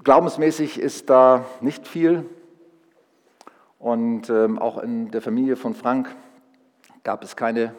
glaubensmäßig 0.04 0.78
ist 0.78 1.08
da 1.08 1.46
nicht 1.62 1.88
viel. 1.88 2.26
Und 3.78 4.28
ähm, 4.28 4.58
auch 4.58 4.76
in 4.76 5.10
der 5.10 5.22
Familie 5.22 5.56
von 5.56 5.72
Frank 5.72 6.14
gab 7.04 7.25
es 7.25 7.37
keine 7.37 7.75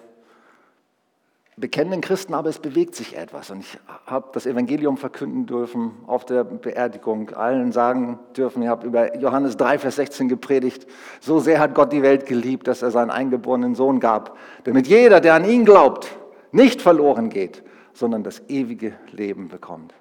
bekennenden 1.57 2.01
Christen, 2.01 2.33
aber 2.33 2.49
es 2.49 2.59
bewegt 2.59 2.95
sich 2.95 3.17
etwas. 3.17 3.51
Und 3.51 3.59
ich 3.59 3.77
habe 4.05 4.29
das 4.33 4.45
Evangelium 4.45 4.97
verkünden 4.97 5.45
dürfen 5.45 5.91
auf 6.07 6.25
der 6.25 6.43
Beerdigung, 6.43 7.29
allen 7.31 7.71
sagen 7.71 8.19
dürfen, 8.35 8.63
ich 8.63 8.69
habe 8.69 8.87
über 8.87 9.17
Johannes 9.17 9.57
3, 9.57 9.79
Vers 9.79 9.97
16 9.97 10.29
gepredigt, 10.29 10.87
so 11.19 11.39
sehr 11.39 11.59
hat 11.59 11.75
Gott 11.75 11.91
die 11.91 12.01
Welt 12.01 12.25
geliebt, 12.25 12.67
dass 12.67 12.81
er 12.81 12.91
seinen 12.91 13.11
eingeborenen 13.11 13.75
Sohn 13.75 13.99
gab, 13.99 14.37
damit 14.63 14.87
jeder, 14.87 15.19
der 15.19 15.35
an 15.35 15.45
ihn 15.45 15.65
glaubt, 15.65 16.07
nicht 16.51 16.81
verloren 16.81 17.29
geht, 17.29 17.63
sondern 17.93 18.23
das 18.23 18.41
ewige 18.47 18.93
Leben 19.11 19.47
bekommt. 19.47 19.93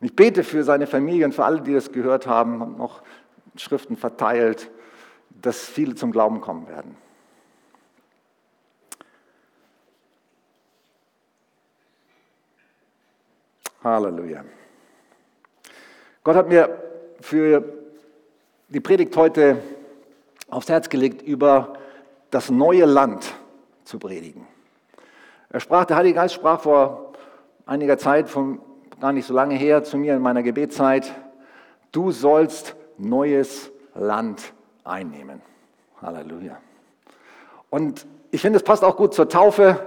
Und 0.00 0.06
ich 0.06 0.16
bete 0.16 0.44
für 0.44 0.64
seine 0.64 0.86
Familie 0.86 1.26
und 1.26 1.34
für 1.34 1.44
alle, 1.44 1.60
die 1.60 1.74
das 1.74 1.92
gehört 1.92 2.26
haben, 2.26 2.60
habe 2.60 2.72
noch 2.72 3.02
Schriften 3.56 3.96
verteilt, 3.96 4.70
dass 5.30 5.60
viele 5.60 5.94
zum 5.94 6.12
Glauben 6.12 6.40
kommen 6.40 6.68
werden. 6.68 6.96
Halleluja. 13.84 14.42
Gott 16.22 16.36
hat 16.36 16.48
mir 16.48 16.82
für 17.20 17.62
die 18.68 18.80
Predigt 18.80 19.14
heute 19.14 19.58
aufs 20.48 20.70
Herz 20.70 20.88
gelegt, 20.88 21.20
über 21.20 21.74
das 22.30 22.50
neue 22.50 22.86
Land 22.86 23.34
zu 23.84 23.98
predigen. 23.98 24.46
Er 25.50 25.60
sprach, 25.60 25.84
der 25.84 25.98
Heilige 25.98 26.14
Geist 26.14 26.34
sprach 26.34 26.60
vor 26.60 27.12
einiger 27.66 27.98
Zeit, 27.98 28.30
von 28.30 28.58
gar 29.00 29.12
nicht 29.12 29.26
so 29.26 29.34
lange 29.34 29.54
her, 29.54 29.84
zu 29.84 29.98
mir 29.98 30.14
in 30.14 30.22
meiner 30.22 30.42
Gebetszeit, 30.42 31.12
du 31.92 32.10
sollst 32.10 32.74
neues 32.96 33.70
Land 33.94 34.54
einnehmen. 34.82 35.42
Halleluja. 36.00 36.56
Und 37.68 38.06
ich 38.30 38.40
finde, 38.40 38.56
es 38.56 38.62
passt 38.64 38.82
auch 38.82 38.96
gut 38.96 39.12
zur 39.12 39.28
Taufe, 39.28 39.78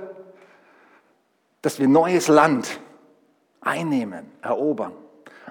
dass 1.64 1.80
wir 1.80 1.88
neues 1.88 2.28
Land 2.28 2.80
einnehmen, 3.68 4.32
erobern. 4.42 4.94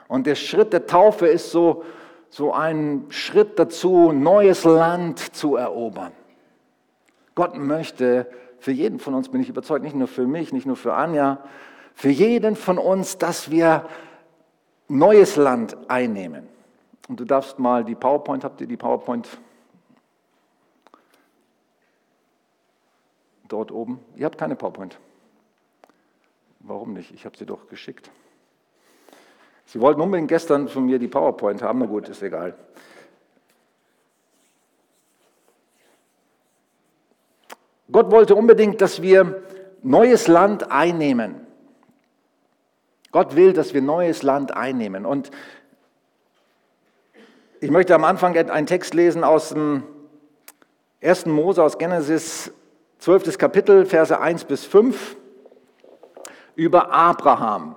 Und 0.08 0.26
der 0.26 0.34
Schritt 0.34 0.72
der 0.72 0.86
Taufe 0.86 1.26
ist 1.26 1.50
so, 1.50 1.84
so 2.30 2.52
ein 2.52 3.06
Schritt 3.10 3.58
dazu, 3.58 4.12
neues 4.12 4.64
Land 4.64 5.18
zu 5.34 5.56
erobern. 5.56 6.12
Gott 7.34 7.56
möchte 7.56 8.26
für 8.58 8.72
jeden 8.72 8.98
von 8.98 9.14
uns, 9.14 9.28
bin 9.28 9.40
ich 9.40 9.48
überzeugt, 9.48 9.84
nicht 9.84 9.94
nur 9.94 10.08
für 10.08 10.26
mich, 10.26 10.52
nicht 10.52 10.66
nur 10.66 10.76
für 10.76 10.94
Anja, 10.94 11.38
für 11.94 12.10
jeden 12.10 12.56
von 12.56 12.78
uns, 12.78 13.18
dass 13.18 13.50
wir 13.50 13.86
neues 14.88 15.36
Land 15.36 15.76
einnehmen. 15.88 16.48
Und 17.08 17.20
du 17.20 17.24
darfst 17.24 17.58
mal 17.58 17.84
die 17.84 17.94
PowerPoint, 17.94 18.44
habt 18.44 18.60
ihr 18.60 18.66
die 18.66 18.76
PowerPoint 18.76 19.28
dort 23.48 23.70
oben? 23.70 24.00
Ihr 24.16 24.26
habt 24.26 24.38
keine 24.38 24.56
PowerPoint. 24.56 24.98
Warum 26.68 26.94
nicht? 26.94 27.12
Ich 27.14 27.24
habe 27.24 27.36
sie 27.36 27.46
doch 27.46 27.68
geschickt. 27.68 28.10
Sie 29.66 29.80
wollten 29.80 30.00
unbedingt 30.00 30.28
gestern 30.28 30.68
von 30.68 30.86
mir 30.86 30.98
die 30.98 31.06
PowerPoint 31.06 31.62
haben, 31.62 31.78
na 31.78 31.86
gut, 31.86 32.08
ist 32.08 32.22
egal. 32.22 32.56
Gott 37.90 38.10
wollte 38.10 38.34
unbedingt, 38.34 38.80
dass 38.80 39.00
wir 39.00 39.44
neues 39.82 40.26
Land 40.26 40.72
einnehmen. 40.72 41.46
Gott 43.12 43.36
will, 43.36 43.52
dass 43.52 43.72
wir 43.72 43.80
neues 43.80 44.24
Land 44.24 44.50
einnehmen. 44.50 45.06
Und 45.06 45.30
ich 47.60 47.70
möchte 47.70 47.94
am 47.94 48.02
Anfang 48.02 48.36
einen 48.36 48.66
Text 48.66 48.92
lesen 48.92 49.22
aus 49.22 49.50
dem 49.50 49.84
1. 51.00 51.26
Mose, 51.26 51.62
aus 51.62 51.78
Genesis 51.78 52.50
12. 52.98 53.38
Kapitel, 53.38 53.86
Verse 53.86 54.18
1 54.18 54.46
bis 54.46 54.64
5 54.64 55.16
über 56.56 56.92
Abraham. 56.92 57.76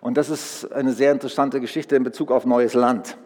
Und 0.00 0.16
das 0.16 0.30
ist 0.30 0.72
eine 0.72 0.92
sehr 0.92 1.12
interessante 1.12 1.60
Geschichte 1.60 1.96
in 1.96 2.04
Bezug 2.04 2.30
auf 2.30 2.46
neues 2.46 2.72
Land. 2.72 3.18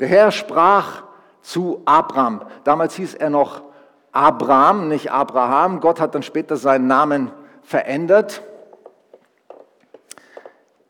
Der 0.00 0.08
Herr 0.08 0.30
sprach 0.32 1.04
zu 1.40 1.80
Abraham. 1.86 2.42
Damals 2.64 2.94
hieß 2.96 3.14
er 3.14 3.30
noch 3.30 3.62
Abraham, 4.12 4.88
nicht 4.88 5.10
Abraham. 5.10 5.80
Gott 5.80 6.00
hat 6.00 6.14
dann 6.14 6.22
später 6.22 6.56
seinen 6.56 6.86
Namen 6.86 7.30
verändert. 7.62 8.42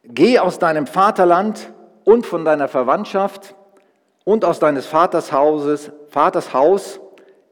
Geh 0.03 0.39
aus 0.39 0.59
deinem 0.59 0.87
Vaterland 0.87 1.73
und 2.05 2.27
von 2.27 2.45
deiner 2.45 2.69
Verwandtschaft 2.69 3.55
und 4.25 4.45
aus 4.45 4.59
deines 4.59 4.87
Vaters 4.87 5.33
Hauses, 5.33 5.93
Vaters 6.09 6.53
Haus 6.53 7.01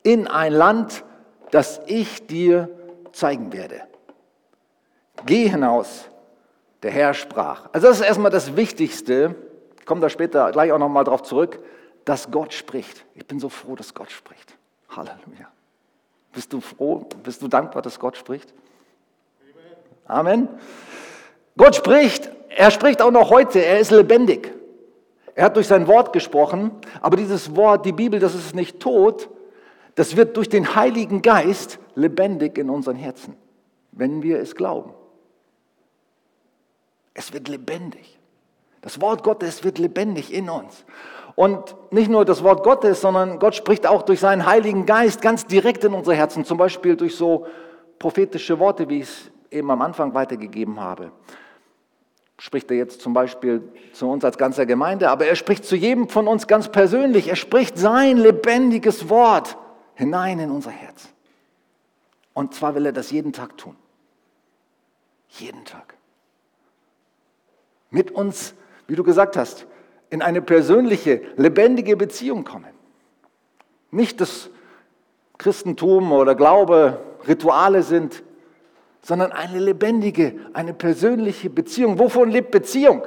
in 0.02 0.26
ein 0.26 0.52
Land, 0.52 1.04
das 1.50 1.80
ich 1.86 2.26
dir 2.26 2.68
zeigen 3.12 3.52
werde. 3.52 3.82
Geh 5.26 5.48
hinaus, 5.48 6.08
der 6.82 6.90
Herr 6.90 7.14
sprach. 7.14 7.68
Also 7.72 7.88
das 7.88 8.00
ist 8.00 8.06
erstmal 8.06 8.30
das 8.30 8.56
Wichtigste, 8.56 9.34
ich 9.78 9.86
komme 9.86 10.00
da 10.00 10.08
später 10.08 10.52
gleich 10.52 10.70
auch 10.72 10.78
nochmal 10.78 11.04
drauf 11.04 11.22
zurück, 11.22 11.58
dass 12.04 12.30
Gott 12.30 12.52
spricht. 12.52 13.04
Ich 13.14 13.26
bin 13.26 13.40
so 13.40 13.48
froh, 13.48 13.74
dass 13.74 13.94
Gott 13.94 14.10
spricht. 14.10 14.56
Halleluja. 14.88 15.48
Bist 16.32 16.52
du 16.52 16.60
froh, 16.60 17.06
bist 17.22 17.42
du 17.42 17.48
dankbar, 17.48 17.82
dass 17.82 17.98
Gott 17.98 18.16
spricht? 18.16 18.54
Amen. 20.06 20.48
Gott 21.56 21.76
spricht, 21.76 22.30
er 22.48 22.70
spricht 22.70 23.02
auch 23.02 23.10
noch 23.10 23.30
heute, 23.30 23.64
er 23.64 23.78
ist 23.78 23.90
lebendig. 23.90 24.52
Er 25.34 25.46
hat 25.46 25.56
durch 25.56 25.66
sein 25.66 25.86
Wort 25.86 26.12
gesprochen, 26.12 26.70
aber 27.00 27.16
dieses 27.16 27.56
Wort, 27.56 27.86
die 27.86 27.92
Bibel, 27.92 28.20
das 28.20 28.34
ist 28.34 28.54
nicht 28.54 28.80
tot, 28.80 29.30
das 29.94 30.16
wird 30.16 30.36
durch 30.36 30.48
den 30.48 30.74
Heiligen 30.74 31.22
Geist 31.22 31.78
lebendig 31.94 32.58
in 32.58 32.70
unseren 32.70 32.96
Herzen, 32.96 33.36
wenn 33.92 34.22
wir 34.22 34.38
es 34.40 34.54
glauben. 34.54 34.94
Es 37.14 37.32
wird 37.32 37.48
lebendig. 37.48 38.18
Das 38.80 39.00
Wort 39.00 39.22
Gottes 39.22 39.64
wird 39.64 39.78
lebendig 39.78 40.32
in 40.32 40.50
uns. 40.50 40.84
Und 41.34 41.76
nicht 41.90 42.10
nur 42.10 42.24
das 42.24 42.42
Wort 42.42 42.62
Gottes, 42.62 43.00
sondern 43.00 43.38
Gott 43.38 43.54
spricht 43.54 43.86
auch 43.86 44.02
durch 44.02 44.20
seinen 44.20 44.44
Heiligen 44.44 44.86
Geist 44.86 45.22
ganz 45.22 45.46
direkt 45.46 45.84
in 45.84 45.94
unsere 45.94 46.16
Herzen, 46.16 46.44
zum 46.44 46.58
Beispiel 46.58 46.96
durch 46.96 47.16
so 47.16 47.46
prophetische 47.98 48.58
Worte, 48.58 48.88
wie 48.88 48.98
ich 48.98 49.04
es 49.04 49.30
eben 49.50 49.70
am 49.70 49.80
Anfang 49.80 50.12
weitergegeben 50.14 50.78
habe. 50.80 51.12
Spricht 52.38 52.70
er 52.70 52.76
jetzt 52.76 53.00
zum 53.00 53.14
Beispiel 53.14 53.62
zu 53.92 54.10
uns 54.10 54.24
als 54.24 54.36
ganzer 54.36 54.66
Gemeinde, 54.66 55.08
aber 55.08 55.26
er 55.26 55.36
spricht 55.36 55.64
zu 55.64 55.76
jedem 55.76 56.08
von 56.08 56.26
uns 56.26 56.46
ganz 56.46 56.68
persönlich. 56.68 57.28
Er 57.28 57.36
spricht 57.36 57.78
sein 57.78 58.16
lebendiges 58.18 59.08
Wort 59.08 59.56
hinein 59.94 60.40
in 60.40 60.50
unser 60.50 60.70
Herz. 60.70 61.08
Und 62.34 62.54
zwar 62.54 62.74
will 62.74 62.86
er 62.86 62.92
das 62.92 63.10
jeden 63.10 63.32
Tag 63.32 63.56
tun. 63.56 63.76
Jeden 65.28 65.64
Tag 65.64 65.94
mit 67.92 68.10
uns, 68.10 68.54
wie 68.88 68.96
du 68.96 69.04
gesagt 69.04 69.36
hast, 69.36 69.66
in 70.10 70.20
eine 70.20 70.42
persönliche, 70.42 71.22
lebendige 71.36 71.96
Beziehung 71.96 72.44
kommen. 72.44 72.72
Nicht 73.90 74.20
das 74.20 74.50
Christentum 75.38 76.12
oder 76.12 76.34
Glaube 76.34 77.00
Rituale 77.26 77.82
sind, 77.82 78.22
sondern 79.02 79.32
eine 79.32 79.58
lebendige, 79.58 80.34
eine 80.52 80.74
persönliche 80.74 81.50
Beziehung. 81.50 81.98
Wovon 81.98 82.30
lebt 82.30 82.50
Beziehung? 82.50 83.04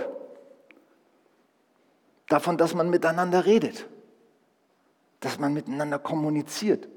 Davon, 2.28 2.58
dass 2.58 2.74
man 2.74 2.90
miteinander 2.90 3.46
redet, 3.46 3.88
dass 5.20 5.40
man 5.40 5.54
miteinander 5.54 6.00
kommuniziert. 6.00 6.88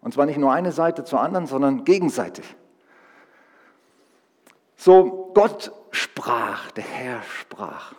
Und 0.00 0.14
zwar 0.14 0.26
nicht 0.26 0.38
nur 0.38 0.52
eine 0.52 0.72
Seite 0.72 1.04
zur 1.04 1.20
anderen, 1.20 1.46
sondern 1.46 1.84
gegenseitig. 1.84 2.44
So, 4.76 5.32
Gott 5.34 5.72
sprach, 5.90 6.70
der 6.72 6.84
Herr 6.84 7.22
sprach. 7.40 7.92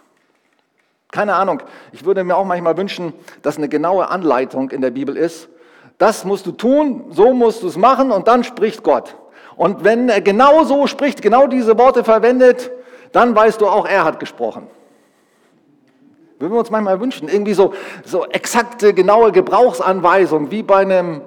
Keine 1.12 1.36
Ahnung, 1.36 1.64
ich 1.92 2.06
würde 2.06 2.24
mir 2.24 2.38
auch 2.38 2.46
manchmal 2.46 2.78
wünschen, 2.78 3.14
dass 3.42 3.58
eine 3.58 3.68
genaue 3.68 4.10
Anleitung 4.10 4.70
in 4.70 4.82
der 4.82 4.92
Bibel 4.92 5.18
ist. 5.18 5.50
Das 5.98 6.24
musst 6.24 6.46
du 6.46 6.52
tun, 6.52 7.06
so 7.10 7.34
musst 7.34 7.64
du 7.64 7.68
es 7.68 7.78
machen 7.78 8.12
und 8.12 8.28
dann 8.28 8.44
spricht 8.44 8.84
Gott. 8.84 9.16
Und 9.56 9.84
wenn 9.84 10.08
er 10.08 10.22
genau 10.22 10.64
so 10.64 10.88
spricht, 10.88 11.22
genau 11.22 11.48
diese 11.48 11.78
Worte 11.78 12.04
verwendet, 12.04 12.72
dann 13.12 13.36
weißt 13.36 13.60
du 13.60 13.68
auch, 13.68 13.86
er 13.88 14.06
hat 14.06 14.20
gesprochen. 14.20 14.68
Würden 16.38 16.54
wir 16.54 16.60
uns 16.60 16.70
manchmal 16.70 17.02
wünschen, 17.02 17.28
irgendwie 17.28 17.54
so, 17.54 17.74
so 18.06 18.26
exakte, 18.28 18.94
genaue 18.94 19.34
Gebrauchsanweisung, 19.34 20.52
wie 20.52 20.64
bei 20.64 20.78
einem 20.78 21.22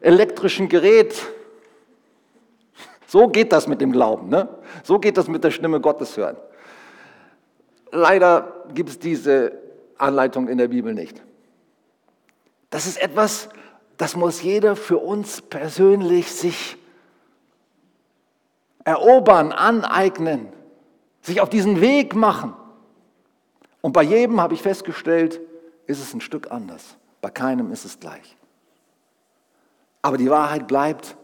elektrischen 0.00 0.68
Gerät, 0.68 1.14
So 3.06 3.28
geht 3.28 3.52
das 3.52 3.66
mit 3.66 3.80
dem 3.80 3.92
Glauben. 3.92 4.28
Ne? 4.28 4.48
So 4.82 4.98
geht 4.98 5.16
das 5.16 5.28
mit 5.28 5.44
der 5.44 5.50
Stimme 5.50 5.80
Gottes 5.80 6.16
hören. 6.16 6.36
Leider 7.92 8.64
gibt 8.74 8.90
es 8.90 8.98
diese 8.98 9.52
Anleitung 9.96 10.48
in 10.48 10.58
der 10.58 10.68
Bibel 10.68 10.92
nicht. 10.92 11.22
Das 12.70 12.86
ist 12.86 13.00
etwas, 13.00 13.48
das 13.96 14.16
muss 14.16 14.42
jeder 14.42 14.76
für 14.76 14.98
uns 14.98 15.40
persönlich 15.40 16.32
sich 16.32 16.76
erobern, 18.84 19.52
aneignen, 19.52 20.48
sich 21.22 21.40
auf 21.40 21.48
diesen 21.48 21.80
Weg 21.80 22.14
machen. 22.14 22.54
Und 23.80 23.92
bei 23.92 24.02
jedem 24.02 24.40
habe 24.40 24.54
ich 24.54 24.62
festgestellt, 24.62 25.40
ist 25.86 26.00
es 26.00 26.12
ein 26.12 26.20
Stück 26.20 26.50
anders. 26.50 26.96
Bei 27.20 27.30
keinem 27.30 27.72
ist 27.72 27.84
es 27.84 27.98
gleich. 27.98 28.36
Aber 30.02 30.18
die 30.18 30.30
Wahrheit 30.30 30.66
bleibt, 30.66 31.16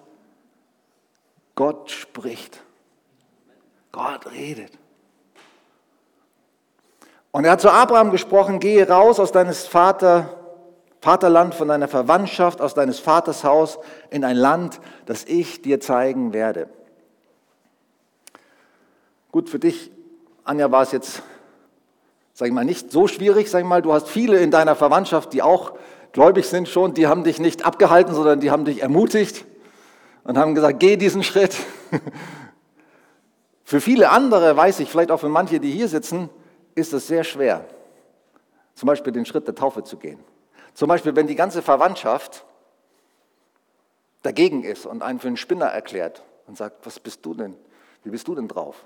Gott 1.54 1.90
spricht. 1.90 2.62
Gott 3.90 4.30
redet. 4.32 4.72
Und 7.30 7.44
er 7.44 7.52
hat 7.52 7.60
zu 7.60 7.70
Abraham 7.70 8.10
gesprochen, 8.10 8.58
gehe 8.58 8.88
raus 8.88 9.20
aus 9.20 9.32
deines 9.32 9.66
Vater, 9.66 10.38
Vaterland, 11.00 11.54
von 11.54 11.68
deiner 11.68 11.88
Verwandtschaft, 11.88 12.60
aus 12.60 12.74
deines 12.74 13.00
Vaters 13.00 13.44
Haus 13.44 13.78
in 14.10 14.24
ein 14.24 14.36
Land, 14.36 14.80
das 15.06 15.24
ich 15.24 15.62
dir 15.62 15.80
zeigen 15.80 16.32
werde. 16.32 16.68
Gut, 19.30 19.48
für 19.48 19.58
dich, 19.58 19.90
Anja, 20.44 20.70
war 20.70 20.82
es 20.82 20.92
jetzt, 20.92 21.22
sag 22.34 22.48
ich 22.48 22.54
mal, 22.54 22.64
nicht 22.64 22.92
so 22.92 23.08
schwierig, 23.08 23.50
sag 23.50 23.60
ich 23.60 23.66
mal, 23.66 23.82
du 23.82 23.92
hast 23.94 24.08
viele 24.08 24.38
in 24.38 24.50
deiner 24.50 24.76
Verwandtschaft, 24.76 25.32
die 25.32 25.42
auch 25.42 25.72
gläubig 26.12 26.46
sind 26.46 26.68
schon, 26.68 26.92
die 26.92 27.06
haben 27.06 27.24
dich 27.24 27.40
nicht 27.40 27.64
abgehalten, 27.64 28.14
sondern 28.14 28.40
die 28.40 28.50
haben 28.50 28.66
dich 28.66 28.82
ermutigt 28.82 29.46
und 30.24 30.38
haben 30.38 30.54
gesagt, 30.54 30.80
geh 30.80 30.96
diesen 30.96 31.22
Schritt. 31.22 31.56
Für 33.64 33.80
viele 33.80 34.10
andere, 34.10 34.56
weiß 34.56 34.80
ich, 34.80 34.90
vielleicht 34.90 35.10
auch 35.10 35.20
für 35.20 35.30
manche, 35.30 35.58
die 35.58 35.70
hier 35.70 35.88
sitzen, 35.88 36.28
ist 36.74 36.92
es 36.92 37.06
sehr 37.06 37.24
schwer, 37.24 37.64
zum 38.74 38.86
Beispiel 38.86 39.14
den 39.14 39.24
Schritt 39.24 39.46
der 39.46 39.54
Taufe 39.54 39.82
zu 39.82 39.96
gehen. 39.96 40.22
Zum 40.74 40.88
Beispiel, 40.88 41.16
wenn 41.16 41.26
die 41.26 41.34
ganze 41.36 41.62
Verwandtschaft 41.62 42.44
dagegen 44.22 44.62
ist 44.62 44.84
und 44.84 45.02
einen 45.02 45.20
für 45.20 45.28
einen 45.28 45.38
Spinner 45.38 45.66
erklärt 45.66 46.22
und 46.46 46.58
sagt, 46.58 46.84
was 46.84 47.00
bist 47.00 47.24
du 47.24 47.32
denn? 47.32 47.56
Wie 48.04 48.10
bist 48.10 48.28
du 48.28 48.34
denn 48.34 48.48
drauf? 48.48 48.84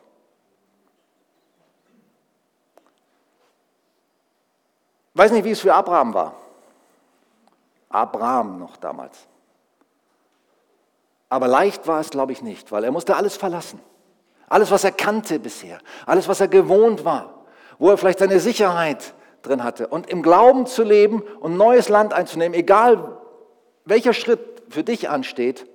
Weiß 5.14 5.33
nicht, 5.33 5.45
wie 5.45 5.50
es 5.50 5.61
für 5.61 5.75
Abraham 5.75 6.14
war. 6.14 6.37
Abraham 7.88 8.59
noch 8.59 8.76
damals. 8.76 9.26
Aber 11.28 11.49
leicht 11.49 11.87
war 11.87 12.00
es, 12.00 12.11
glaube 12.11 12.33
ich, 12.33 12.42
nicht, 12.42 12.71
weil 12.73 12.85
er 12.85 12.92
musste 12.92 13.16
alles 13.16 13.37
verlassen. 13.37 13.80
Alles, 14.49 14.71
was 14.71 14.85
er 14.85 14.92
kannte 14.92 15.40
bisher, 15.40 15.80
alles, 16.06 16.28
was 16.28 16.40
er 16.40 16.49
gewohnt 16.49 17.04
war, 17.04 17.47
wo 17.78 17.90
er 17.90 17.99
vielleicht 17.99 18.21
seine 18.21 18.38
Sicherheit 18.38 19.14
drin 19.42 19.64
hatte. 19.64 19.88
Und 19.88 20.09
im 20.09 20.23
Glauben 20.23 20.66
zu 20.66 20.85
leben 20.85 21.23
und 21.40 21.56
neues 21.56 21.88
Land 21.88 22.12
einzunehmen, 22.12 22.56
egal 22.56 23.18
welcher 23.85 24.12
Schritt 24.12 24.62
für 24.68 24.85
dich 24.85 25.09
ansteht, 25.09 25.66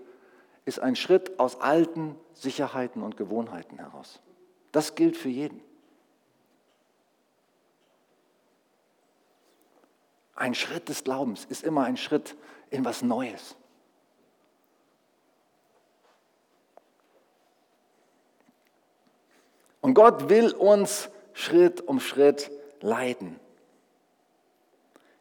ist 0.66 0.80
ein 0.80 0.96
Schritt 0.96 1.40
aus 1.40 1.60
alten 1.60 2.16
Sicherheiten 2.34 3.04
und 3.04 3.18
Gewohnheiten 3.18 3.78
heraus. 3.78 4.22
Das 4.72 4.96
gilt 4.96 5.18
für 5.18 5.30
jeden. 5.30 5.62
Ein 10.36 10.56
Schritt 10.56 10.88
des 10.90 11.04
Glaubens 11.04 11.46
ist 11.46 11.64
immer 11.64 11.84
ein 11.84 11.98
Schritt 11.98 12.36
in 12.70 12.86
was 12.86 13.02
Neues. 13.02 13.56
Und 19.82 19.96
Gott 19.96 20.30
will 20.30 20.52
uns 20.54 21.10
Schritt 21.34 21.82
um 21.82 22.00
Schritt 22.00 22.52
leiten. 22.82 23.40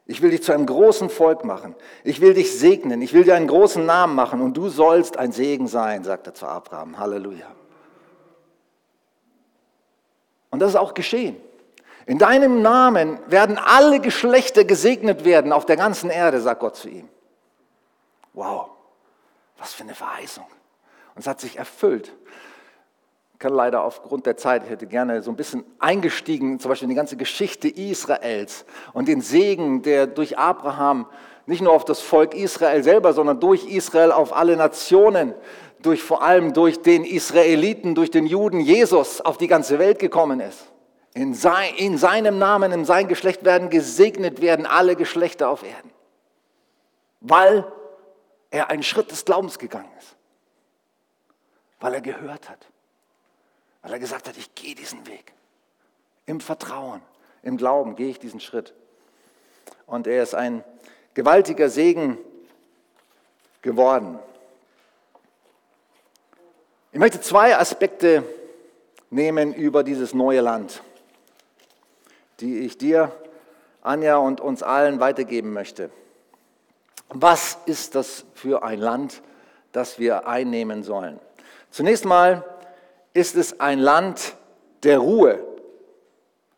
Ich 0.05 0.21
will 0.21 0.31
dich 0.31 0.43
zu 0.43 0.51
einem 0.51 0.65
großen 0.65 1.09
Volk 1.09 1.43
machen. 1.43 1.75
Ich 2.03 2.21
will 2.21 2.33
dich 2.33 2.57
segnen. 2.57 3.01
Ich 3.01 3.13
will 3.13 3.23
dir 3.23 3.35
einen 3.35 3.47
großen 3.47 3.85
Namen 3.85 4.15
machen 4.15 4.41
und 4.41 4.55
du 4.55 4.69
sollst 4.69 5.17
ein 5.17 5.31
Segen 5.31 5.67
sein, 5.67 6.03
sagt 6.03 6.27
er 6.27 6.33
zu 6.33 6.45
Abraham. 6.45 6.97
Halleluja. 6.97 7.47
Und 10.49 10.59
das 10.59 10.71
ist 10.71 10.75
auch 10.75 10.93
geschehen. 10.93 11.37
In 12.05 12.17
deinem 12.17 12.61
Namen 12.61 13.19
werden 13.27 13.57
alle 13.57 13.99
Geschlechter 14.01 14.65
gesegnet 14.65 15.23
werden 15.23 15.53
auf 15.53 15.65
der 15.65 15.77
ganzen 15.77 16.09
Erde, 16.09 16.41
sagt 16.41 16.59
Gott 16.59 16.75
zu 16.75 16.89
ihm. 16.89 17.07
Wow, 18.33 18.69
was 19.57 19.73
für 19.73 19.83
eine 19.83 19.95
Verheißung. 19.95 20.45
Und 21.15 21.21
es 21.21 21.27
hat 21.27 21.39
sich 21.39 21.57
erfüllt 21.57 22.11
kann 23.41 23.53
leider 23.53 23.83
aufgrund 23.83 24.27
der 24.27 24.37
Zeit, 24.37 24.63
ich 24.63 24.69
hätte 24.69 24.85
gerne 24.85 25.23
so 25.23 25.31
ein 25.31 25.35
bisschen 25.35 25.65
eingestiegen, 25.79 26.59
zum 26.59 26.69
Beispiel 26.69 26.85
in 26.85 26.91
die 26.91 26.95
ganze 26.95 27.17
Geschichte 27.17 27.67
Israels 27.67 28.65
und 28.93 29.07
den 29.07 29.21
Segen, 29.21 29.81
der 29.81 30.05
durch 30.05 30.37
Abraham 30.37 31.07
nicht 31.47 31.61
nur 31.61 31.73
auf 31.73 31.83
das 31.83 32.01
Volk 32.01 32.35
Israel 32.35 32.83
selber, 32.83 33.13
sondern 33.13 33.39
durch 33.39 33.65
Israel 33.65 34.11
auf 34.11 34.31
alle 34.31 34.55
Nationen, 34.55 35.33
durch 35.81 36.03
vor 36.03 36.21
allem 36.21 36.53
durch 36.53 36.83
den 36.83 37.03
Israeliten, 37.03 37.95
durch 37.95 38.11
den 38.11 38.27
Juden 38.27 38.59
Jesus 38.59 39.21
auf 39.21 39.39
die 39.39 39.47
ganze 39.47 39.79
Welt 39.79 39.97
gekommen 39.97 40.39
ist. 40.39 40.67
In, 41.15 41.33
sein, 41.33 41.73
in 41.77 41.97
seinem 41.97 42.37
Namen, 42.37 42.71
in 42.71 42.85
sein 42.85 43.07
Geschlecht 43.07 43.43
werden 43.43 43.71
gesegnet 43.71 44.39
werden 44.41 44.67
alle 44.67 44.95
Geschlechter 44.95 45.49
auf 45.49 45.63
Erden, 45.63 45.89
weil 47.21 47.65
er 48.51 48.69
einen 48.69 48.83
Schritt 48.83 49.09
des 49.09 49.25
Glaubens 49.25 49.57
gegangen 49.57 49.91
ist, 49.97 50.15
weil 51.79 51.95
er 51.95 52.01
gehört 52.01 52.47
hat 52.47 52.70
weil 53.81 53.93
er 53.93 53.99
gesagt 53.99 54.27
hat, 54.27 54.37
ich 54.37 54.53
gehe 54.55 54.75
diesen 54.75 55.07
Weg. 55.07 55.33
Im 56.25 56.39
Vertrauen, 56.39 57.01
im 57.43 57.57
Glauben 57.57 57.95
gehe 57.95 58.09
ich 58.09 58.19
diesen 58.19 58.39
Schritt. 58.39 58.73
Und 59.85 60.07
er 60.07 60.23
ist 60.23 60.35
ein 60.35 60.63
gewaltiger 61.13 61.69
Segen 61.69 62.17
geworden. 63.61 64.19
Ich 66.91 66.99
möchte 66.99 67.21
zwei 67.21 67.57
Aspekte 67.57 68.23
nehmen 69.09 69.53
über 69.53 69.83
dieses 69.83 70.13
neue 70.13 70.41
Land, 70.41 70.81
die 72.39 72.59
ich 72.59 72.77
dir, 72.77 73.11
Anja 73.81 74.17
und 74.17 74.41
uns 74.41 74.61
allen 74.61 74.99
weitergeben 74.99 75.53
möchte. 75.53 75.89
Was 77.09 77.57
ist 77.65 77.95
das 77.95 78.25
für 78.35 78.63
ein 78.63 78.79
Land, 78.79 79.21
das 79.71 79.99
wir 79.99 80.27
einnehmen 80.27 80.83
sollen? 80.83 81.19
Zunächst 81.71 82.05
mal 82.05 82.45
ist 83.13 83.35
es 83.35 83.59
ein 83.59 83.79
Land 83.79 84.35
der 84.83 84.99
Ruhe. 84.99 85.39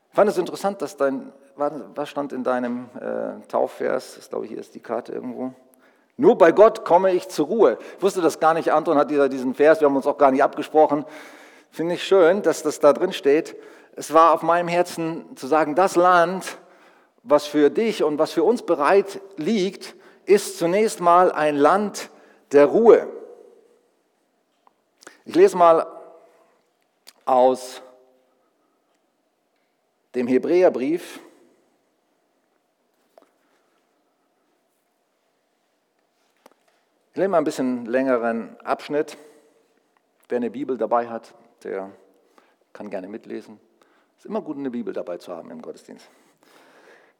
Ich 0.09 0.15
fand 0.15 0.29
es 0.29 0.37
interessant, 0.37 0.81
dass 0.81 0.95
dein, 0.95 1.31
was 1.55 2.09
stand 2.09 2.33
in 2.33 2.43
deinem 2.43 2.89
äh, 2.99 3.45
Taufvers? 3.47 4.15
Das 4.15 4.29
glaube 4.29 4.45
ich, 4.45 4.51
hier 4.51 4.59
ist 4.59 4.75
die 4.75 4.79
Karte 4.79 5.11
irgendwo. 5.11 5.53
Nur 6.15 6.37
bei 6.37 6.51
Gott 6.51 6.85
komme 6.85 7.11
ich 7.11 7.27
zur 7.29 7.47
Ruhe. 7.47 7.77
Ich 7.97 8.03
wusste 8.03 8.21
das 8.21 8.39
gar 8.39 8.53
nicht. 8.53 8.71
Anton 8.71 8.97
hat 8.97 9.09
diesen 9.09 9.55
Vers, 9.55 9.81
wir 9.81 9.87
haben 9.87 9.95
uns 9.95 10.05
auch 10.05 10.17
gar 10.17 10.31
nicht 10.31 10.43
abgesprochen. 10.43 11.05
Finde 11.71 11.95
ich 11.95 12.03
schön, 12.03 12.43
dass 12.43 12.61
das 12.61 12.79
da 12.79 12.93
drin 12.93 13.13
steht. 13.13 13.55
Es 13.95 14.13
war 14.13 14.33
auf 14.33 14.43
meinem 14.43 14.67
Herzen 14.67 15.35
zu 15.35 15.47
sagen, 15.47 15.73
das 15.73 15.95
Land, 15.95 16.57
was 17.23 17.47
für 17.47 17.71
dich 17.71 18.03
und 18.03 18.19
was 18.19 18.31
für 18.31 18.43
uns 18.43 18.61
bereit 18.61 19.21
liegt, 19.37 19.95
ist 20.25 20.59
zunächst 20.59 21.01
mal 21.01 21.31
ein 21.31 21.55
Land 21.55 22.09
der 22.51 22.67
Ruhe. 22.67 23.07
Ich 25.25 25.33
lese 25.35 25.57
mal 25.57 25.87
aus 27.25 27.81
dem 30.15 30.27
Hebräerbrief. 30.27 31.19
Ich 37.11 37.17
nehme 37.17 37.29
mal 37.29 37.37
ein 37.39 37.43
bisschen 37.43 37.85
längeren 37.85 38.59
Abschnitt. 38.61 39.17
Wer 40.29 40.37
eine 40.37 40.49
Bibel 40.49 40.77
dabei 40.77 41.09
hat, 41.09 41.33
der 41.63 41.91
kann 42.73 42.89
gerne 42.89 43.07
mitlesen. 43.07 43.59
Es 44.17 44.25
ist 44.25 44.29
immer 44.29 44.41
gut, 44.41 44.57
eine 44.57 44.71
Bibel 44.71 44.93
dabei 44.93 45.17
zu 45.17 45.31
haben 45.31 45.51
im 45.51 45.61
Gottesdienst. 45.61 46.09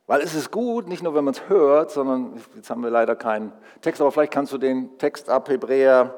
Weil 0.08 0.22
es 0.22 0.34
ist 0.34 0.52
gut, 0.52 0.88
nicht 0.88 1.02
nur 1.02 1.14
wenn 1.16 1.24
man 1.24 1.34
es 1.34 1.48
hört, 1.48 1.92
sondern 1.92 2.42
jetzt 2.56 2.70
haben 2.70 2.82
wir 2.82 2.90
leider 2.90 3.16
keinen 3.16 3.54
Text, 3.82 4.02
aber 4.02 4.12
vielleicht 4.12 4.34
kannst 4.34 4.52
du 4.52 4.58
den 4.58 4.98
Text 4.98 5.30
ab 5.30 5.48
Hebräer 5.48 6.18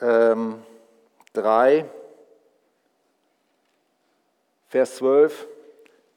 ähm, 0.00 0.62
3, 1.34 1.84
Vers 4.70 4.94
12 4.96 5.48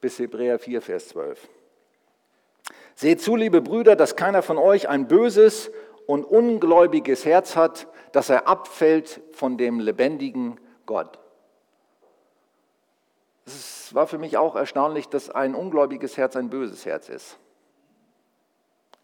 bis 0.00 0.20
Hebräer 0.20 0.60
4, 0.60 0.80
Vers 0.80 1.08
12. 1.08 1.48
Seht 2.94 3.20
zu, 3.20 3.34
liebe 3.34 3.60
Brüder, 3.60 3.96
dass 3.96 4.14
keiner 4.14 4.42
von 4.42 4.58
euch 4.58 4.88
ein 4.88 5.08
böses 5.08 5.72
und 6.06 6.24
ungläubiges 6.24 7.24
Herz 7.24 7.56
hat, 7.56 7.88
dass 8.12 8.30
er 8.30 8.46
abfällt 8.46 9.20
von 9.32 9.58
dem 9.58 9.80
lebendigen 9.80 10.60
Gott. 10.86 11.18
Es 13.44 13.92
war 13.92 14.06
für 14.06 14.18
mich 14.18 14.36
auch 14.36 14.54
erstaunlich, 14.54 15.08
dass 15.08 15.30
ein 15.30 15.56
ungläubiges 15.56 16.16
Herz 16.16 16.36
ein 16.36 16.48
böses 16.48 16.86
Herz 16.86 17.08
ist. 17.08 17.36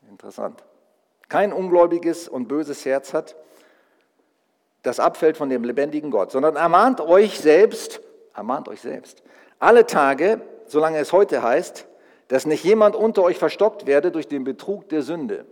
Interessant. 0.09 0.63
Kein 1.29 1.53
ungläubiges 1.53 2.29
und 2.29 2.47
böses 2.47 2.85
Herz 2.85 3.13
hat, 3.13 3.35
das 4.83 5.01
abfällt 5.01 5.37
von 5.37 5.51
dem 5.51 5.65
lebendigen 5.65 6.13
Gott, 6.13 6.31
sondern 6.31 6.55
ermahnt 6.55 7.01
euch 7.01 7.41
selbst, 7.41 8.01
ermahnt 8.35 8.69
euch 8.69 8.81
selbst, 8.81 9.23
alle 9.59 9.87
Tage, 9.87 10.41
solange 10.67 10.99
es 10.99 11.13
heute 11.13 11.43
heißt, 11.43 11.87
dass 12.29 12.47
nicht 12.47 12.65
jemand 12.65 12.95
unter 12.95 13.23
euch 13.23 13.39
verstockt 13.39 13.87
werde 13.87 14.11
durch 14.11 14.29
den 14.29 14.45
Betrug 14.45 14.89
der 14.89 15.03
Sünde. 15.03 15.47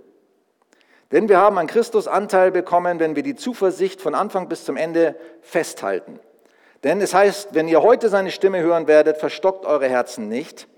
Denn 1.10 1.28
wir 1.28 1.38
haben 1.38 1.58
an 1.58 1.66
Christus 1.66 2.06
Anteil 2.06 2.50
bekommen, 2.50 3.00
wenn 3.00 3.16
wir 3.16 3.22
die 3.22 3.34
Zuversicht 3.34 4.00
von 4.00 4.14
Anfang 4.14 4.48
bis 4.48 4.64
zum 4.64 4.76
Ende 4.76 5.16
festhalten. 5.40 6.20
Denn 6.84 7.00
es 7.00 7.14
heißt, 7.14 7.54
wenn 7.54 7.66
ihr 7.66 7.82
heute 7.82 8.08
seine 8.08 8.30
Stimme 8.30 8.60
hören 8.60 8.86
werdet, 8.86 9.16
verstockt 9.16 9.64
eure 9.64 9.88
Herzen 9.88 10.28
nicht. 10.28 10.68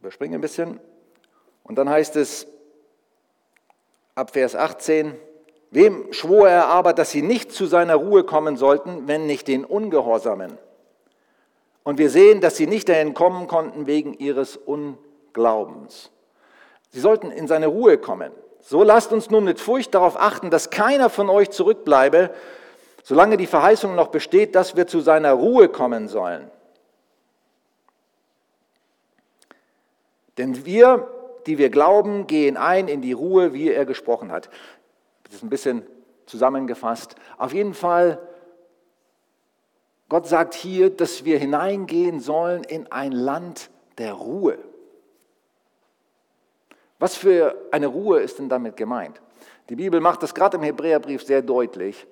Überspringe 0.00 0.36
ein 0.36 0.40
bisschen. 0.40 0.80
Und 1.64 1.76
dann 1.76 1.90
heißt 1.90 2.16
es 2.16 2.46
ab 4.14 4.30
Vers 4.30 4.54
18, 4.54 5.18
wem 5.70 6.12
schwor 6.12 6.48
er 6.48 6.66
aber, 6.66 6.92
dass 6.92 7.10
sie 7.10 7.22
nicht 7.22 7.52
zu 7.52 7.66
seiner 7.66 7.96
Ruhe 7.96 8.24
kommen 8.24 8.56
sollten, 8.56 9.08
wenn 9.08 9.26
nicht 9.26 9.48
den 9.48 9.64
Ungehorsamen? 9.64 10.58
Und 11.84 11.98
wir 11.98 12.10
sehen, 12.10 12.40
dass 12.40 12.56
sie 12.56 12.66
nicht 12.66 12.88
dahin 12.88 13.14
kommen 13.14 13.46
konnten 13.46 13.86
wegen 13.86 14.14
ihres 14.14 14.56
Unglaubens. 14.56 16.10
Sie 16.90 17.00
sollten 17.00 17.30
in 17.30 17.46
seine 17.46 17.68
Ruhe 17.68 17.98
kommen. 17.98 18.32
So 18.60 18.82
lasst 18.82 19.12
uns 19.12 19.30
nun 19.30 19.44
mit 19.44 19.60
Furcht 19.60 19.94
darauf 19.94 20.20
achten, 20.20 20.50
dass 20.50 20.70
keiner 20.70 21.10
von 21.10 21.30
euch 21.30 21.50
zurückbleibe, 21.50 22.30
solange 23.04 23.36
die 23.36 23.46
Verheißung 23.46 23.94
noch 23.94 24.08
besteht, 24.08 24.56
dass 24.56 24.74
wir 24.74 24.88
zu 24.88 24.98
seiner 24.98 25.32
Ruhe 25.32 25.68
kommen 25.68 26.08
sollen. 26.08 26.50
Denn 30.38 30.66
wir, 30.66 31.08
die 31.46 31.58
wir 31.58 31.70
glauben, 31.70 32.26
gehen 32.26 32.56
ein 32.56 32.88
in 32.88 33.00
die 33.00 33.12
Ruhe, 33.12 33.52
wie 33.52 33.70
er 33.70 33.84
gesprochen 33.84 34.32
hat. 34.32 34.50
Das 35.26 35.36
ist 35.36 35.42
ein 35.42 35.50
bisschen 35.50 35.84
zusammengefasst. 36.26 37.16
Auf 37.38 37.52
jeden 37.52 37.74
Fall, 37.74 38.20
Gott 40.08 40.26
sagt 40.26 40.54
hier, 40.54 40.90
dass 40.90 41.24
wir 41.24 41.38
hineingehen 41.38 42.20
sollen 42.20 42.64
in 42.64 42.90
ein 42.90 43.12
Land 43.12 43.70
der 43.98 44.12
Ruhe. 44.12 44.58
Was 46.98 47.16
für 47.16 47.56
eine 47.72 47.88
Ruhe 47.88 48.20
ist 48.20 48.38
denn 48.38 48.48
damit 48.48 48.76
gemeint? 48.76 49.20
Die 49.68 49.76
Bibel 49.76 50.00
macht 50.00 50.22
das 50.22 50.34
gerade 50.34 50.56
im 50.56 50.62
Hebräerbrief 50.62 51.22
sehr 51.22 51.42
deutlich. 51.42 52.06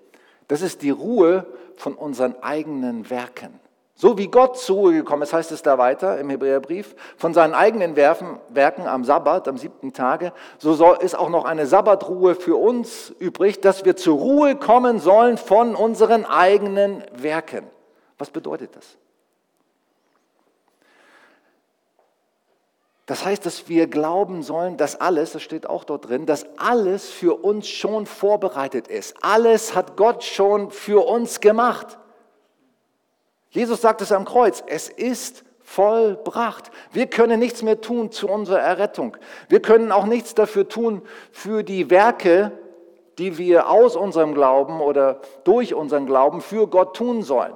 Das 0.49 0.61
ist 0.61 0.83
die 0.83 0.91
Ruhe 0.91 1.47
von 1.77 1.95
unseren 1.95 2.35
eigenen 2.43 3.09
Werken. 3.09 3.59
So 3.97 4.19
wie 4.19 4.27
Gott 4.27 4.59
zur 4.59 4.77
Ruhe 4.77 4.93
gekommen 4.93 5.23
ist, 5.23 5.33
heißt 5.33 5.53
es 5.53 5.63
da 5.63 5.79
weiter 5.79 6.19
im 6.19 6.29
Hebräerbrief, 6.29 6.97
von 7.17 7.33
seinen 7.33 7.55
eigenen 7.55 7.95
Werken 7.95 8.87
am 8.87 9.05
Sabbat, 9.05 9.47
am 9.47 9.57
siebten 9.57 9.93
Tage, 9.93 10.33
so 10.59 10.95
ist 10.95 11.17
auch 11.17 11.29
noch 11.29 11.45
eine 11.45 11.67
Sabbatruhe 11.67 12.35
für 12.35 12.57
uns 12.57 13.15
übrig, 13.21 13.61
dass 13.61 13.85
wir 13.85 13.95
zur 13.95 14.19
Ruhe 14.19 14.57
kommen 14.57 14.99
sollen 14.99 15.39
von 15.39 15.77
unseren 15.77 16.25
eigenen 16.25 17.05
Werken. 17.13 17.71
Was 18.19 18.31
bedeutet 18.31 18.75
das? 18.75 18.97
Das 23.07 23.25
heißt, 23.25 23.45
dass 23.45 23.69
wir 23.69 23.87
glauben 23.87 24.43
sollen, 24.43 24.77
dass 24.77 25.01
alles, 25.01 25.33
das 25.33 25.43
steht 25.43 25.69
auch 25.69 25.85
dort 25.85 26.09
drin, 26.09 26.27
dass 26.27 26.47
alles 26.57 27.11
für 27.11 27.45
uns 27.45 27.69
schon 27.69 28.07
vorbereitet 28.07 28.89
ist. 28.89 29.15
Alles 29.23 29.75
hat 29.75 29.97
Gott 29.97 30.25
schon 30.25 30.71
für 30.71 31.07
uns 31.07 31.41
gemacht. 31.41 31.99
Jesus 33.55 33.81
sagt 33.81 34.01
es 34.01 34.11
am 34.11 34.25
Kreuz, 34.25 34.65
es 34.67 34.89
ist 34.89 35.45
vollbracht. 35.63 36.73
Wir 36.93 37.07
können 37.07 37.39
nichts 37.39 37.63
mehr 37.63 37.81
tun 37.81 38.11
zu 38.11 38.29
unserer 38.29 38.59
Errettung. 38.59 39.17
Wir 39.49 39.63
können 39.63 39.93
auch 39.93 40.07
nichts 40.07 40.35
dafür 40.35 40.69
tun 40.69 41.03
für 41.31 41.63
die 41.63 41.89
Werke, 41.89 42.51
die 43.19 43.39
wir 43.39 43.71
aus 43.71 43.95
unserem 43.95 44.35
Glauben 44.35 44.81
oder 44.81 45.21
durch 45.45 45.73
unseren 45.73 46.05
Glauben 46.05 46.41
für 46.41 46.67
Gott 46.67 46.97
tun 46.97 47.23
sollen. 47.23 47.55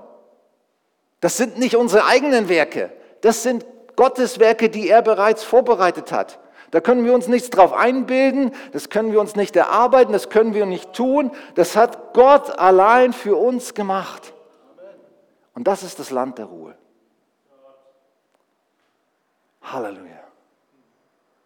Das 1.20 1.36
sind 1.36 1.58
nicht 1.58 1.74
unsere 1.74 2.06
eigenen 2.06 2.48
Werke, 2.48 2.92
das 3.22 3.42
sind 3.42 3.66
Gottes 3.96 4.38
Werke, 4.38 4.70
die 4.70 4.88
er 4.88 5.02
bereits 5.02 5.42
vorbereitet 5.42 6.12
hat. 6.12 6.38
Da 6.70 6.80
können 6.80 7.04
wir 7.04 7.12
uns 7.12 7.26
nichts 7.26 7.50
drauf 7.50 7.72
einbilden, 7.72 8.52
das 8.72 8.88
können 8.88 9.10
wir 9.10 9.20
uns 9.20 9.34
nicht 9.34 9.56
erarbeiten, 9.56 10.12
das 10.12 10.28
können 10.28 10.54
wir 10.54 10.64
nicht 10.64 10.92
tun. 10.92 11.32
Das 11.56 11.74
hat 11.74 12.14
Gott 12.14 12.56
allein 12.56 13.12
für 13.12 13.36
uns 13.36 13.74
gemacht. 13.74 14.32
Und 15.58 15.64
das 15.64 15.82
ist 15.82 15.98
das 15.98 16.10
Land 16.10 16.38
der 16.38 16.44
Ruhe. 16.44 16.78
Halleluja. 19.60 20.22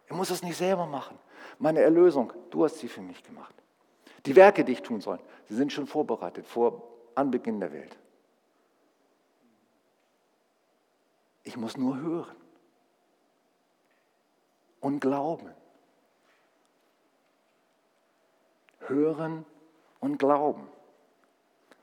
Ich 0.04 0.12
muss 0.12 0.28
es 0.28 0.42
nicht 0.42 0.58
selber 0.58 0.84
machen. 0.84 1.18
Meine 1.58 1.80
Erlösung, 1.80 2.30
du 2.50 2.62
hast 2.62 2.76
sie 2.76 2.88
für 2.88 3.00
mich 3.00 3.22
gemacht. 3.22 3.54
Die 4.26 4.36
Werke, 4.36 4.66
die 4.66 4.72
ich 4.72 4.82
tun 4.82 5.00
soll, 5.00 5.18
sie 5.48 5.54
sind 5.54 5.72
schon 5.72 5.86
vorbereitet 5.86 6.46
vor 6.46 6.82
Anbeginn 7.14 7.58
der 7.58 7.72
Welt. 7.72 7.96
Ich 11.42 11.56
muss 11.56 11.78
nur 11.78 11.96
hören 11.96 12.36
und 14.80 15.00
glauben. 15.00 15.54
Hören 18.80 19.46
und 20.00 20.18
glauben, 20.18 20.68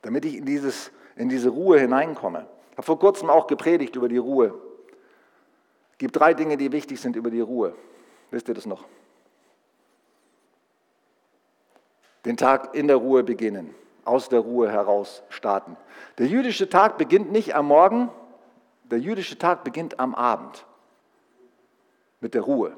damit 0.04 0.26
ich 0.26 0.36
in, 0.36 0.46
dieses, 0.46 0.92
in 1.20 1.28
diese 1.28 1.50
Ruhe 1.50 1.78
hineinkomme. 1.80 2.48
Ich 2.72 2.78
habe 2.78 2.86
vor 2.86 2.98
kurzem 2.98 3.30
auch 3.30 3.46
gepredigt 3.46 3.96
über 3.98 4.08
die 4.08 4.18
Ruhe. 4.18 4.54
Es 5.92 5.98
gibt 5.98 6.16
drei 6.16 6.34
Dinge, 6.34 6.56
die 6.56 6.72
wichtig 6.72 7.00
sind 7.02 7.18
über 7.18 7.30
die 7.30 7.42
Ruhe. 7.42 7.76
Wisst 8.32 8.48
ihr 8.48 8.54
das 8.54 8.66
noch? 8.66 8.86
Den 12.24 12.38
Tag 12.38 12.74
in 12.74 12.88
der 12.88 12.96
Ruhe 12.96 13.24
beginnen, 13.24 13.76
aus 14.06 14.30
der 14.30 14.40
Ruhe 14.40 14.72
heraus 14.72 15.22
starten. 15.28 15.76
Der 16.18 16.28
jüdische 16.28 16.70
Tag 16.70 16.98
beginnt 16.98 17.34
nicht 17.34 17.54
am 17.54 17.68
Morgen, 17.68 18.10
der 18.86 19.00
jüdische 19.00 19.38
Tag 19.38 19.66
beginnt 19.66 20.00
am 20.00 20.16
Abend 20.16 20.66
mit 22.22 22.34
der 22.34 22.44
Ruhe. 22.44 22.72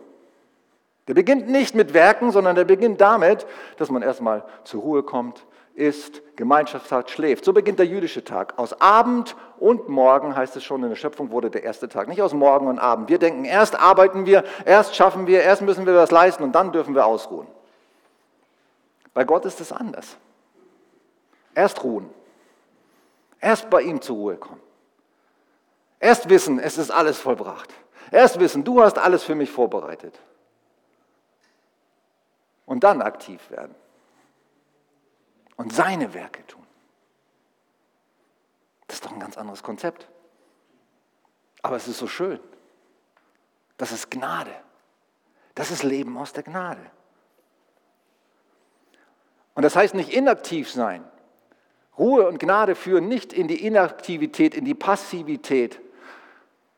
Der 1.07 1.13
beginnt 1.13 1.47
nicht 1.47 1.75
mit 1.75 1.93
Werken, 1.93 2.31
sondern 2.31 2.55
der 2.55 2.65
beginnt 2.65 3.01
damit, 3.01 3.45
dass 3.77 3.91
man 3.91 4.01
erstmal 4.01 4.43
zur 4.63 4.81
Ruhe 4.81 5.03
kommt, 5.03 5.45
isst, 5.75 6.21
Gemeinschaft 6.35 6.91
hat, 6.91 7.09
schläft. 7.09 7.45
So 7.45 7.53
beginnt 7.53 7.79
der 7.79 7.85
jüdische 7.85 8.23
Tag. 8.23 8.57
Aus 8.57 8.79
Abend 8.81 9.35
und 9.59 9.89
Morgen 9.89 10.35
heißt 10.35 10.55
es 10.55 10.63
schon, 10.63 10.83
in 10.83 10.89
der 10.89 10.95
Schöpfung 10.95 11.31
wurde 11.31 11.49
der 11.49 11.63
erste 11.63 11.87
Tag. 11.89 12.07
Nicht 12.07 12.21
aus 12.21 12.33
Morgen 12.33 12.67
und 12.67 12.79
Abend. 12.79 13.09
Wir 13.09 13.19
denken, 13.19 13.45
erst 13.45 13.75
arbeiten 13.79 14.25
wir, 14.25 14.43
erst 14.65 14.95
schaffen 14.95 15.27
wir, 15.27 15.41
erst 15.41 15.61
müssen 15.61 15.85
wir 15.85 15.95
was 15.95 16.11
leisten 16.11 16.43
und 16.43 16.53
dann 16.53 16.71
dürfen 16.71 16.95
wir 16.95 17.05
ausruhen. 17.05 17.47
Bei 19.13 19.23
Gott 19.23 19.45
ist 19.45 19.59
es 19.59 19.71
anders. 19.71 20.17
Erst 21.53 21.83
ruhen. 21.83 22.09
Erst 23.39 23.69
bei 23.69 23.81
ihm 23.81 24.01
zur 24.01 24.15
Ruhe 24.15 24.37
kommen. 24.37 24.61
Erst 25.99 26.29
wissen, 26.29 26.59
es 26.59 26.77
ist 26.77 26.91
alles 26.91 27.19
vollbracht. 27.19 27.73
Erst 28.11 28.39
wissen, 28.39 28.63
du 28.63 28.81
hast 28.81 28.97
alles 28.97 29.23
für 29.23 29.35
mich 29.35 29.51
vorbereitet 29.51 30.19
und 32.65 32.83
dann 32.83 33.01
aktiv 33.01 33.39
werden 33.51 33.75
und 35.61 35.71
seine 35.71 36.15
Werke 36.15 36.45
tun. 36.47 36.65
Das 38.87 38.95
ist 38.97 39.05
doch 39.05 39.11
ein 39.11 39.19
ganz 39.19 39.37
anderes 39.37 39.61
Konzept. 39.61 40.07
Aber 41.61 41.75
es 41.75 41.87
ist 41.87 41.99
so 41.99 42.07
schön. 42.07 42.39
Das 43.77 43.91
ist 43.91 44.09
Gnade. 44.09 44.53
Das 45.53 45.69
ist 45.69 45.83
Leben 45.83 46.17
aus 46.17 46.33
der 46.33 46.41
Gnade. 46.41 46.81
Und 49.53 49.61
das 49.63 49.75
heißt 49.75 49.93
nicht 49.93 50.11
inaktiv 50.11 50.71
sein. 50.71 51.03
Ruhe 51.95 52.27
und 52.27 52.39
Gnade 52.39 52.73
führen 52.73 53.07
nicht 53.07 53.31
in 53.31 53.47
die 53.47 53.63
Inaktivität, 53.63 54.55
in 54.55 54.65
die 54.65 54.73
Passivität, 54.73 55.79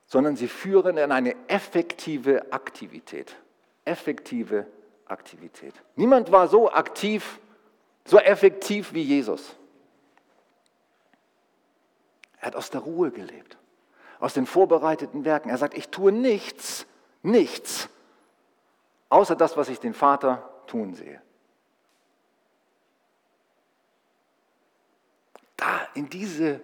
sondern 0.07 0.35
sie 0.35 0.49
führen 0.49 0.97
in 0.97 1.13
eine 1.13 1.35
effektive 1.47 2.51
Aktivität. 2.51 3.37
Effektive 3.85 4.67
Aktivität. 5.05 5.73
Niemand 5.95 6.31
war 6.33 6.49
so 6.49 6.69
aktiv, 6.69 7.39
so 8.05 8.19
effektiv 8.19 8.93
wie 8.93 9.01
Jesus. 9.01 9.55
Er 12.39 12.47
hat 12.47 12.55
aus 12.55 12.69
der 12.69 12.81
Ruhe 12.81 13.11
gelebt, 13.11 13.57
aus 14.19 14.33
den 14.33 14.45
vorbereiteten 14.45 15.25
Werken. 15.25 15.49
Er 15.49 15.57
sagt, 15.57 15.77
ich 15.77 15.89
tue 15.89 16.11
nichts, 16.11 16.85
nichts, 17.21 17.89
außer 19.09 19.35
das, 19.35 19.55
was 19.55 19.69
ich 19.69 19.79
den 19.79 19.93
Vater 19.93 20.49
tun 20.67 20.93
sehe. 20.93 21.21
Da, 25.55 25.87
in 25.93 26.09
diese 26.09 26.59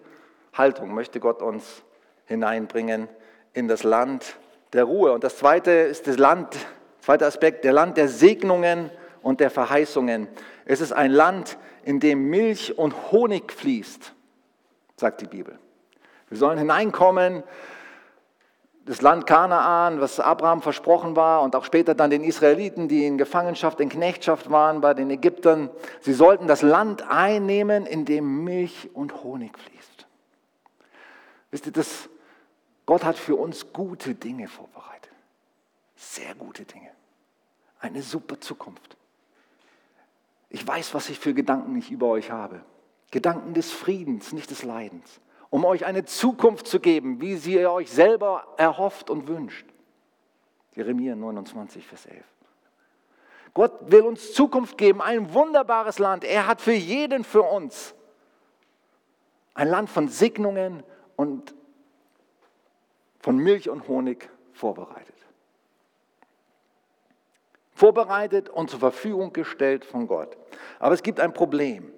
Haltung 0.53 0.93
möchte 0.93 1.19
Gott 1.19 1.41
uns 1.41 1.83
hineinbringen, 2.25 3.07
in 3.53 3.67
das 3.67 3.83
Land 3.83 4.37
der 4.73 4.83
Ruhe. 4.83 5.13
Und 5.13 5.23
das 5.23 5.37
zweite 5.37 5.71
ist 5.71 6.07
das 6.07 6.17
Land 6.17 6.57
Zweiter 7.01 7.27
Aspekt, 7.27 7.63
der 7.63 7.73
Land 7.73 7.97
der 7.97 8.07
Segnungen 8.07 8.91
und 9.21 9.39
der 9.39 9.49
Verheißungen. 9.49 10.27
Es 10.65 10.81
ist 10.81 10.91
ein 10.91 11.11
Land, 11.11 11.57
in 11.83 11.99
dem 11.99 12.29
Milch 12.29 12.77
und 12.77 13.11
Honig 13.11 13.51
fließt, 13.51 14.13
sagt 14.97 15.21
die 15.21 15.27
Bibel. 15.27 15.57
Wir 16.29 16.37
sollen 16.37 16.57
hineinkommen 16.57 17.43
das 18.89 19.03
Land 19.03 19.27
Kanaan, 19.27 20.01
was 20.01 20.19
Abraham 20.19 20.63
versprochen 20.63 21.15
war 21.15 21.43
und 21.43 21.55
auch 21.55 21.63
später 21.63 21.93
dann 21.93 22.09
den 22.09 22.23
Israeliten, 22.23 22.87
die 22.87 23.05
in 23.05 23.19
Gefangenschaft, 23.19 23.79
in 23.81 23.89
Knechtschaft 23.89 24.49
waren 24.49 24.81
bei 24.81 24.95
den 24.95 25.11
Ägyptern. 25.11 25.69
Sie 26.01 26.13
sollten 26.13 26.47
das 26.47 26.63
Land 26.63 27.03
einnehmen, 27.07 27.85
in 27.85 28.05
dem 28.05 28.43
Milch 28.43 28.89
und 28.95 29.23
Honig 29.23 29.59
fließt. 29.59 30.07
Wisst 31.51 31.67
ihr, 31.67 31.71
das, 31.71 32.09
Gott 32.87 33.03
hat 33.03 33.19
für 33.19 33.35
uns 33.35 33.71
gute 33.73 34.15
Dinge 34.15 34.47
vorbereitet. 34.47 35.11
Sehr 35.95 36.33
gute 36.33 36.65
Dinge. 36.65 36.89
Eine 37.79 38.01
super 38.01 38.41
Zukunft. 38.41 38.97
Ich 40.49 40.65
weiß, 40.67 40.93
was 40.93 41.09
ich 41.09 41.19
für 41.19 41.33
Gedanken 41.33 41.77
ich 41.77 41.91
über 41.91 42.07
euch 42.07 42.31
habe. 42.31 42.63
Gedanken 43.11 43.53
des 43.53 43.71
Friedens, 43.71 44.33
nicht 44.33 44.49
des 44.49 44.63
Leidens 44.63 45.21
um 45.49 45.65
euch 45.65 45.85
eine 45.85 46.05
Zukunft 46.05 46.67
zu 46.67 46.79
geben, 46.79 47.21
wie 47.21 47.35
sie 47.35 47.55
ihr 47.55 47.71
euch 47.71 47.89
selber 47.89 48.47
erhofft 48.57 49.09
und 49.09 49.27
wünscht. 49.27 49.65
Jeremia 50.75 51.15
29, 51.15 51.85
Vers 51.85 52.05
11. 52.05 52.23
Gott 53.55 53.91
will 53.91 54.01
uns 54.01 54.33
Zukunft 54.33 54.77
geben, 54.77 55.01
ein 55.01 55.33
wunderbares 55.33 55.97
Land. 55.97 56.23
Er 56.23 56.45
hat 56.45 56.61
für 56.61 56.73
jeden 56.73 57.23
für 57.23 57.41
uns 57.41 57.95
ein 59.55 59.67
Land 59.67 59.89
von 59.89 60.07
Segnungen 60.07 60.83
und 61.15 61.55
von 63.19 63.37
Milch 63.37 63.69
und 63.69 63.87
Honig 63.87 64.29
vorbereitet. 64.53 65.15
Vorbereitet 67.79 68.49
und 68.49 68.69
zur 68.69 68.81
Verfügung 68.81 69.31
gestellt 69.31 69.85
von 69.85 70.05
Gott. 70.05 70.35
Aber 70.79 70.93
es 70.93 71.01
gibt 71.01 71.21
ein 71.21 71.31
Problem. 71.31 71.93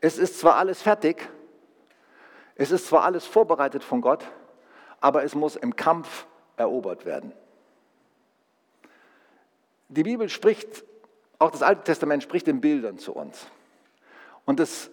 Es 0.00 0.18
ist 0.18 0.38
zwar 0.38 0.54
alles 0.54 0.80
fertig, 0.80 1.28
es 2.54 2.70
ist 2.70 2.86
zwar 2.86 3.02
alles 3.02 3.26
vorbereitet 3.26 3.82
von 3.82 4.00
Gott, 4.00 4.24
aber 5.00 5.24
es 5.24 5.34
muss 5.34 5.56
im 5.56 5.74
Kampf 5.74 6.28
erobert 6.56 7.06
werden. 7.06 7.32
Die 9.88 10.04
Bibel 10.04 10.28
spricht, 10.28 10.84
auch 11.40 11.50
das 11.50 11.62
Alte 11.62 11.82
Testament 11.82 12.22
spricht 12.22 12.46
in 12.46 12.60
Bildern 12.60 12.98
zu 12.98 13.12
uns. 13.12 13.48
Und 14.44 14.60
das 14.60 14.90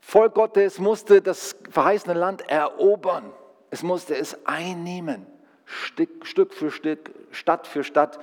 Volk 0.00 0.34
Gottes 0.34 0.78
musste 0.78 1.20
das 1.20 1.56
verheißene 1.68 2.14
Land 2.14 2.48
erobern. 2.48 3.32
Es 3.70 3.82
musste 3.82 4.16
es 4.16 4.46
einnehmen, 4.46 5.26
Stück, 5.64 6.54
für 6.54 6.70
Stück, 6.70 7.10
Stadt 7.32 7.66
für 7.66 7.82
Stadt, 7.82 8.20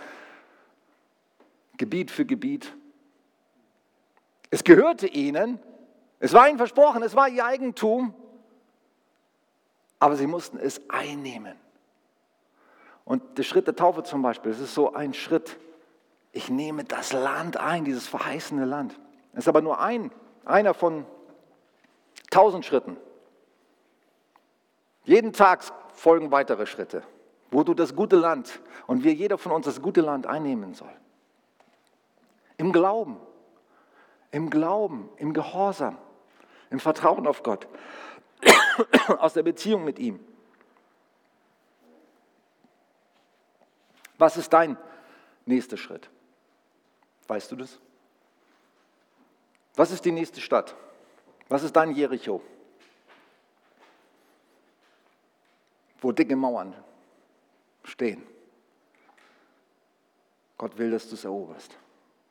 Gebiet 1.80 2.12
für 2.12 2.26
Gebiet. 2.26 2.76
Es 4.52 4.63
gehörte 4.63 5.08
ihnen, 5.08 5.60
es 6.20 6.34
war 6.34 6.48
ihnen 6.48 6.58
versprochen, 6.58 7.02
es 7.02 7.15
war 7.15 7.30
ihr 7.30 7.46
Eigentum, 7.46 8.13
aber 9.98 10.15
sie 10.15 10.28
mussten 10.28 10.58
es 10.58 10.82
einnehmen. 10.89 11.56
Und 13.06 13.38
der 13.38 13.44
Schritt 13.44 13.65
der 13.65 13.76
Taufe 13.76 14.04
zum 14.04 14.22
Beispiel, 14.22 14.52
das 14.52 14.62
ist 14.62 14.76
so 14.76 14.94
ein 14.94 15.13
Schritt. 15.13 15.58
Ich 16.32 16.50
nehme 16.50 16.84
das 16.84 17.13
Land 17.13 17.58
ein, 17.58 17.86
dieses 17.86 18.08
verheißene 18.08 18.65
Land. 18.65 19.00
Es 19.34 19.39
ist 19.39 19.48
aber 19.48 19.62
nur 19.62 19.80
ein, 19.80 20.12
einer 20.46 20.74
von 20.74 21.06
tausend 22.30 22.65
Schritten. 22.65 22.98
Jeden 25.06 25.32
Tag 25.34 25.63
folgen 25.94 26.30
weitere 26.32 26.65
Schritte, 26.65 27.04
wo 27.52 27.63
du 27.63 27.74
das 27.74 27.96
gute 27.96 28.18
Land 28.18 28.60
und 28.86 29.04
wir 29.04 29.13
jeder 29.13 29.38
von 29.38 29.54
uns 29.54 29.65
das 29.65 29.82
gute 29.82 30.02
Land 30.02 30.28
einnehmen 30.28 30.74
soll. 30.74 30.92
Im 32.60 32.72
Glauben, 32.72 33.19
im 34.30 34.52
Glauben, 34.52 35.10
im 35.17 35.34
Gehorsam 35.34 35.98
im 36.69 36.80
Vertrauen 36.80 37.28
auf 37.28 37.43
Gott, 37.43 37.67
aus 39.17 39.34
der 39.34 39.43
Beziehung 39.43 39.84
mit 39.84 40.00
ihm. 40.00 40.19
Was 44.17 44.38
ist 44.38 44.52
dein 44.52 44.78
nächster 45.45 45.78
Schritt? 45.78 46.10
Weißt 47.28 47.52
du 47.52 47.56
das? 47.56 47.80
Was 49.76 49.91
ist 49.91 50.04
die 50.04 50.12
nächste 50.12 50.41
Stadt? 50.41 50.76
Was 51.48 51.63
ist 51.63 51.76
dein 51.76 51.91
Jericho? 51.91 52.41
Wo 56.02 56.12
dicke 56.12 56.36
Mauern 56.36 56.76
stehen. 57.84 58.26
Gott 60.58 60.78
will, 60.78 60.91
dass 60.91 61.08
du 61.08 61.15
es 61.15 61.24
eroberst, 61.24 61.78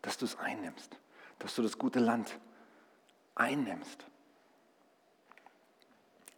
dass 0.02 0.18
du 0.18 0.24
es 0.24 0.38
einnimmst, 0.38 0.96
dass 1.38 1.54
du 1.54 1.62
das 1.62 1.78
gute 1.78 2.00
Land 2.00 2.38
einnimmst. 3.34 4.04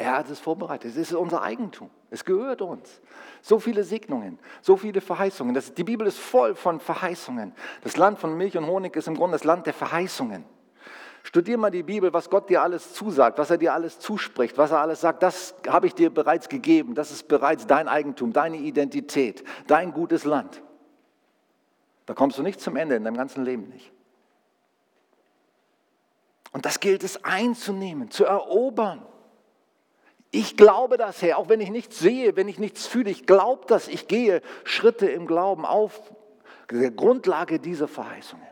Er 0.01 0.16
hat 0.16 0.31
es 0.31 0.40
vorbereitet. 0.40 0.92
Es 0.92 0.96
ist 0.96 1.12
unser 1.12 1.42
Eigentum. 1.42 1.90
Es 2.09 2.25
gehört 2.25 2.62
uns. 2.62 3.03
So 3.42 3.61
viele 3.61 3.85
Segnungen, 3.85 4.38
so 4.62 4.79
viele 4.79 5.03
Verheißungen. 5.03 5.55
Das, 5.55 5.75
die 5.75 5.85
Bibel 5.85 6.07
ist 6.07 6.18
voll 6.18 6.55
von 6.55 6.81
Verheißungen. 6.81 7.53
Das 7.83 7.99
Land 7.99 8.18
von 8.18 8.35
Milch 8.35 8.57
und 8.57 8.66
Honig 8.66 8.96
ist 8.96 9.09
im 9.09 9.14
Grunde 9.14 9.35
das 9.35 9.44
Land 9.44 9.66
der 9.66 9.75
Verheißungen. 9.75 10.44
Studier 11.23 11.59
mal 11.59 11.70
die 11.70 11.83
Bibel, 11.83 12.14
was 12.14 12.31
Gott 12.31 12.49
dir 12.49 12.62
alles 12.62 12.94
zusagt, 12.94 13.37
was 13.37 13.51
er 13.51 13.59
dir 13.59 13.75
alles 13.75 13.99
zuspricht, 13.99 14.57
was 14.57 14.70
er 14.70 14.79
alles 14.79 15.03
sagt. 15.03 15.23
Das 15.23 15.55
habe 15.68 15.87
ich 15.87 15.94
dir 15.94 16.09
bereits 16.09 16.49
gegeben. 16.49 16.94
Das 16.94 17.11
ist 17.11 17.29
bereits 17.29 17.66
dein 17.66 17.87
Eigentum, 17.87 18.33
deine 18.33 18.57
Identität, 18.57 19.44
dein 19.66 19.92
gutes 19.92 20.25
Land. 20.25 20.62
Da 22.11 22.14
kommst 22.14 22.37
du 22.38 22.42
nicht 22.42 22.61
zum 22.61 22.75
Ende 22.75 22.96
in 22.96 23.05
deinem 23.05 23.16
ganzen 23.16 23.44
Leben 23.44 23.68
nicht. 23.68 23.92
Und 26.51 26.66
das 26.66 26.81
gilt 26.81 27.05
es 27.05 27.25
einzunehmen, 27.25 28.11
zu 28.11 28.25
erobern. 28.25 29.07
Ich 30.33 30.57
glaube 30.57 30.96
das, 30.96 31.23
Herr, 31.23 31.38
auch 31.38 31.49
wenn 31.49 31.61
ich 31.61 31.70
nichts 31.70 32.01
sehe, 32.01 32.35
wenn 32.35 32.49
ich 32.49 32.59
nichts 32.59 32.88
fühle. 32.88 33.11
Ich 33.11 33.27
glaube 33.27 33.62
das. 33.68 33.87
Ich 33.87 34.09
gehe 34.09 34.42
Schritte 34.64 35.09
im 35.09 35.29
Glauben 35.29 35.64
auf 35.64 36.12
der 36.68 36.90
Grundlage 36.90 37.61
dieser 37.61 37.87
Verheißungen. 37.87 38.44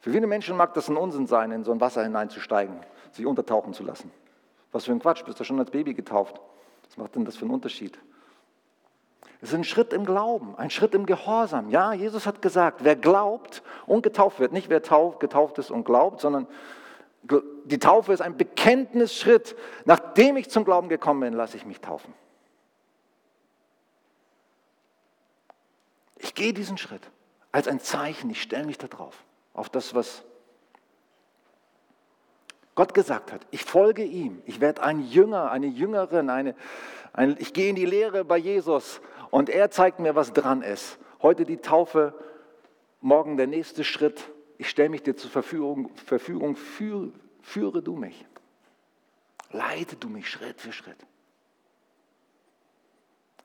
Für 0.00 0.10
viele 0.10 0.26
Menschen 0.26 0.56
mag 0.56 0.74
das 0.74 0.88
ein 0.88 0.96
Unsinn 0.96 1.28
sein, 1.28 1.52
in 1.52 1.62
so 1.62 1.70
ein 1.70 1.80
Wasser 1.80 2.02
hineinzusteigen, 2.02 2.80
sich 3.12 3.24
untertauchen 3.24 3.72
zu 3.72 3.84
lassen. 3.84 4.10
Was 4.72 4.86
für 4.86 4.90
ein 4.90 4.98
Quatsch, 4.98 5.24
bist 5.24 5.38
du 5.38 5.44
schon 5.44 5.60
als 5.60 5.70
Baby 5.70 5.94
getauft. 5.94 6.40
Was 6.88 6.96
macht 6.96 7.14
denn 7.14 7.24
das 7.24 7.36
für 7.36 7.44
einen 7.44 7.54
Unterschied? 7.54 8.00
Es 9.42 9.48
ist 9.48 9.54
ein 9.56 9.64
Schritt 9.64 9.92
im 9.92 10.06
Glauben, 10.06 10.56
ein 10.56 10.70
Schritt 10.70 10.94
im 10.94 11.04
Gehorsam. 11.04 11.68
Ja, 11.68 11.92
Jesus 11.92 12.26
hat 12.26 12.40
gesagt, 12.40 12.84
wer 12.84 12.94
glaubt 12.94 13.62
und 13.86 14.02
getauft 14.02 14.38
wird, 14.38 14.52
nicht 14.52 14.68
wer 14.70 14.80
getauft 14.80 15.58
ist 15.58 15.72
und 15.72 15.84
glaubt, 15.84 16.20
sondern 16.20 16.46
die 17.64 17.78
Taufe 17.80 18.12
ist 18.12 18.22
ein 18.22 18.36
Bekenntnisschritt. 18.36 19.56
Nachdem 19.84 20.36
ich 20.36 20.48
zum 20.48 20.64
Glauben 20.64 20.88
gekommen 20.88 21.20
bin, 21.20 21.32
lasse 21.32 21.56
ich 21.56 21.66
mich 21.66 21.80
taufen. 21.80 22.14
Ich 26.18 26.34
gehe 26.34 26.52
diesen 26.52 26.78
Schritt 26.78 27.02
als 27.50 27.66
ein 27.66 27.80
Zeichen, 27.80 28.30
ich 28.30 28.40
stelle 28.40 28.64
mich 28.64 28.78
da 28.78 28.86
drauf, 28.86 29.24
auf 29.54 29.68
das, 29.68 29.94
was 29.94 30.22
Gott 32.74 32.94
gesagt 32.94 33.32
hat. 33.32 33.42
Ich 33.50 33.64
folge 33.64 34.04
ihm, 34.04 34.40
ich 34.46 34.60
werde 34.60 34.82
ein 34.82 35.02
Jünger, 35.02 35.50
eine 35.50 35.66
Jüngerin, 35.66 36.30
eine, 36.30 36.54
ein, 37.12 37.36
ich 37.38 37.52
gehe 37.52 37.68
in 37.68 37.76
die 37.76 37.84
Lehre 37.84 38.24
bei 38.24 38.38
Jesus 38.38 39.02
und 39.32 39.48
er 39.50 39.72
zeigt 39.72 39.98
mir, 39.98 40.14
was 40.14 40.32
dran 40.32 40.62
ist. 40.62 41.00
Heute 41.22 41.44
die 41.44 41.56
Taufe, 41.56 42.14
morgen 43.00 43.36
der 43.36 43.48
nächste 43.48 43.82
Schritt 43.82 44.30
ich 44.62 44.70
stelle 44.70 44.90
mich 44.90 45.02
dir 45.02 45.16
zur 45.16 45.28
Verfügung, 45.28 45.90
Verfügung 45.96 46.54
für, 46.54 47.12
führe 47.40 47.82
du 47.82 47.96
mich. 47.96 48.24
Leite 49.50 49.96
du 49.96 50.08
mich 50.08 50.30
Schritt 50.30 50.60
für 50.60 50.72
Schritt. 50.72 50.98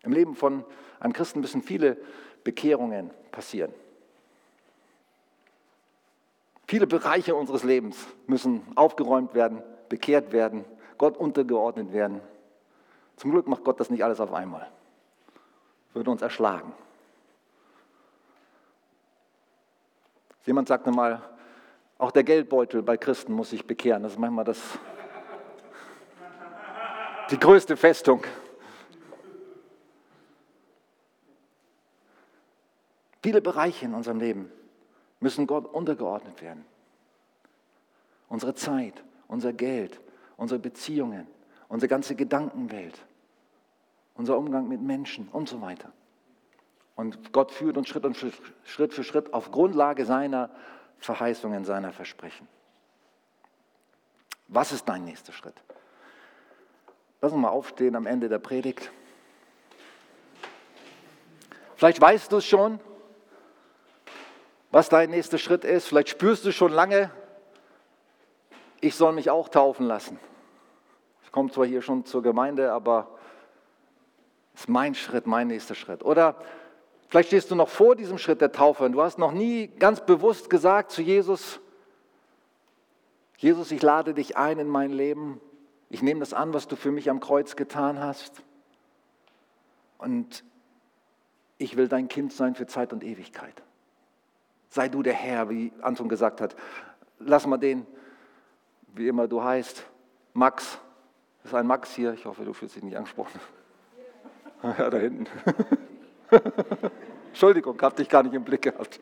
Im 0.03 0.13
Leben 0.13 0.35
von 0.35 0.63
einem 0.99 1.13
Christen 1.13 1.41
müssen 1.41 1.63
viele 1.63 1.97
Bekehrungen 2.43 3.09
passieren. 3.31 3.73
Viele 6.67 6.85
Bereiche 6.85 7.33
unseres 7.33 7.63
Lebens 7.63 7.97
müssen 8.27 8.61
aufgeräumt 8.75 9.33
werden, 9.33 9.63
bekehrt 9.89 10.31
werden, 10.31 10.65
Gott 10.99 11.17
untergeordnet 11.17 11.93
werden. 11.93 12.21
Zum 13.15 13.31
Glück 13.31 13.47
macht 13.47 13.63
Gott 13.63 13.79
das 13.79 13.89
nicht 13.89 14.03
alles 14.03 14.19
auf 14.19 14.33
einmal. 14.33 14.69
Würde 15.97 16.11
uns 16.11 16.21
erschlagen. 16.21 16.73
Jemand 20.45 20.67
sagte 20.67 20.91
mal, 20.91 21.23
auch 21.97 22.11
der 22.11 22.23
Geldbeutel 22.23 22.83
bei 22.83 22.97
Christen 22.97 23.33
muss 23.33 23.49
sich 23.49 23.65
bekehren. 23.65 24.03
Das 24.03 24.11
ist 24.11 24.19
manchmal 24.19 24.45
das, 24.45 24.61
die 27.31 27.39
größte 27.39 27.75
Festung. 27.75 28.23
Viele 33.23 33.41
Bereiche 33.41 33.85
in 33.85 33.95
unserem 33.95 34.19
Leben 34.19 34.51
müssen 35.19 35.47
Gott 35.47 35.65
untergeordnet 35.65 36.43
werden. 36.43 36.63
Unsere 38.29 38.53
Zeit, 38.53 39.03
unser 39.27 39.51
Geld, 39.51 39.99
unsere 40.37 40.59
Beziehungen, 40.59 41.25
unsere 41.69 41.89
ganze 41.89 42.13
Gedankenwelt, 42.13 43.03
unser 44.17 44.37
Umgang 44.37 44.67
mit 44.67 44.81
Menschen 44.81 45.27
und 45.29 45.47
so 45.47 45.61
weiter. 45.61 45.91
Und 46.95 47.31
Gott 47.31 47.51
führt 47.51 47.77
uns 47.77 47.87
Schritt, 47.87 48.05
und 48.05 48.17
Schritt 48.65 48.93
für 48.93 49.03
Schritt 49.03 49.33
auf 49.33 49.51
Grundlage 49.51 50.05
seiner 50.05 50.49
Verheißungen, 50.97 51.63
seiner 51.63 51.93
Versprechen. 51.93 52.47
Was 54.47 54.71
ist 54.71 54.89
dein 54.89 55.05
nächster 55.05 55.31
Schritt? 55.31 55.53
Lass 57.21 57.31
uns 57.31 57.41
mal 57.41 57.49
aufstehen 57.49 57.95
am 57.95 58.07
Ende 58.07 58.29
der 58.29 58.39
Predigt. 58.39 58.91
Vielleicht 61.75 62.01
weißt 62.01 62.31
du 62.31 62.37
es 62.37 62.45
schon, 62.45 62.79
was 64.71 64.89
dein 64.89 65.11
nächster 65.11 65.37
Schritt 65.37 65.63
ist. 65.63 65.87
Vielleicht 65.87 66.09
spürst 66.09 66.45
du 66.45 66.51
schon 66.51 66.71
lange, 66.71 67.11
ich 68.81 68.95
soll 68.95 69.13
mich 69.13 69.29
auch 69.29 69.49
taufen 69.49 69.85
lassen. 69.85 70.19
Ich 71.23 71.31
komme 71.31 71.51
zwar 71.51 71.65
hier 71.65 71.83
schon 71.83 72.05
zur 72.05 72.23
Gemeinde, 72.23 72.71
aber 72.71 73.16
es 74.57 74.61
ist 74.61 74.69
mein 74.69 74.95
Schritt, 74.95 75.27
mein 75.27 75.49
nächster 75.49 75.75
Schritt. 75.75 76.03
Oder 76.03 76.35
vielleicht 77.09 77.27
stehst 77.27 77.51
du 77.51 77.55
noch 77.55 77.69
vor 77.69 77.95
diesem 77.95 78.17
Schritt 78.17 78.41
der 78.41 78.51
Taufe 78.51 78.85
und 78.85 78.93
du 78.93 79.03
hast 79.03 79.19
noch 79.19 79.31
nie 79.31 79.67
ganz 79.67 80.03
bewusst 80.03 80.49
gesagt 80.49 80.89
zu 80.89 81.03
Jesus, 81.03 81.59
Jesus, 83.37 83.71
ich 83.71 83.83
lade 83.83 84.15
dich 84.15 84.35
ein 84.35 84.57
in 84.57 84.67
mein 84.67 84.89
Leben. 84.89 85.39
Ich 85.91 86.01
nehme 86.01 86.21
das 86.21 86.33
an, 86.33 86.55
was 86.55 86.67
du 86.67 86.75
für 86.75 86.91
mich 86.91 87.11
am 87.11 87.19
Kreuz 87.19 87.55
getan 87.55 87.99
hast. 87.99 88.41
Und 89.99 90.43
ich 91.59 91.77
will 91.77 91.87
dein 91.87 92.07
Kind 92.07 92.33
sein 92.33 92.55
für 92.55 92.65
Zeit 92.65 92.93
und 92.93 93.03
Ewigkeit. 93.03 93.61
Sei 94.69 94.89
du 94.89 95.03
der 95.03 95.13
Herr, 95.13 95.51
wie 95.51 95.71
Anton 95.81 96.09
gesagt 96.09 96.41
hat. 96.41 96.55
Lass 97.19 97.45
mal 97.45 97.57
den, 97.57 97.85
wie 98.95 99.07
immer 99.07 99.27
du 99.27 99.43
heißt, 99.43 99.83
Max. 100.33 100.79
Das 101.43 101.51
ist 101.51 101.55
ein 101.55 101.67
Max 101.67 101.93
hier. 101.93 102.13
Ich 102.13 102.25
hoffe, 102.25 102.43
du 102.43 102.53
fühlst 102.53 102.75
dich 102.75 102.81
nicht 102.81 102.97
angesprochen. 102.97 103.39
Ja, 104.63 104.89
da 104.89 104.97
hinten. 104.97 105.27
Entschuldigung, 107.27 107.79
habe 107.81 107.95
dich 107.95 108.09
gar 108.09 108.23
nicht 108.23 108.33
im 108.33 108.43
Blick 108.43 108.63
gehabt. 108.63 108.99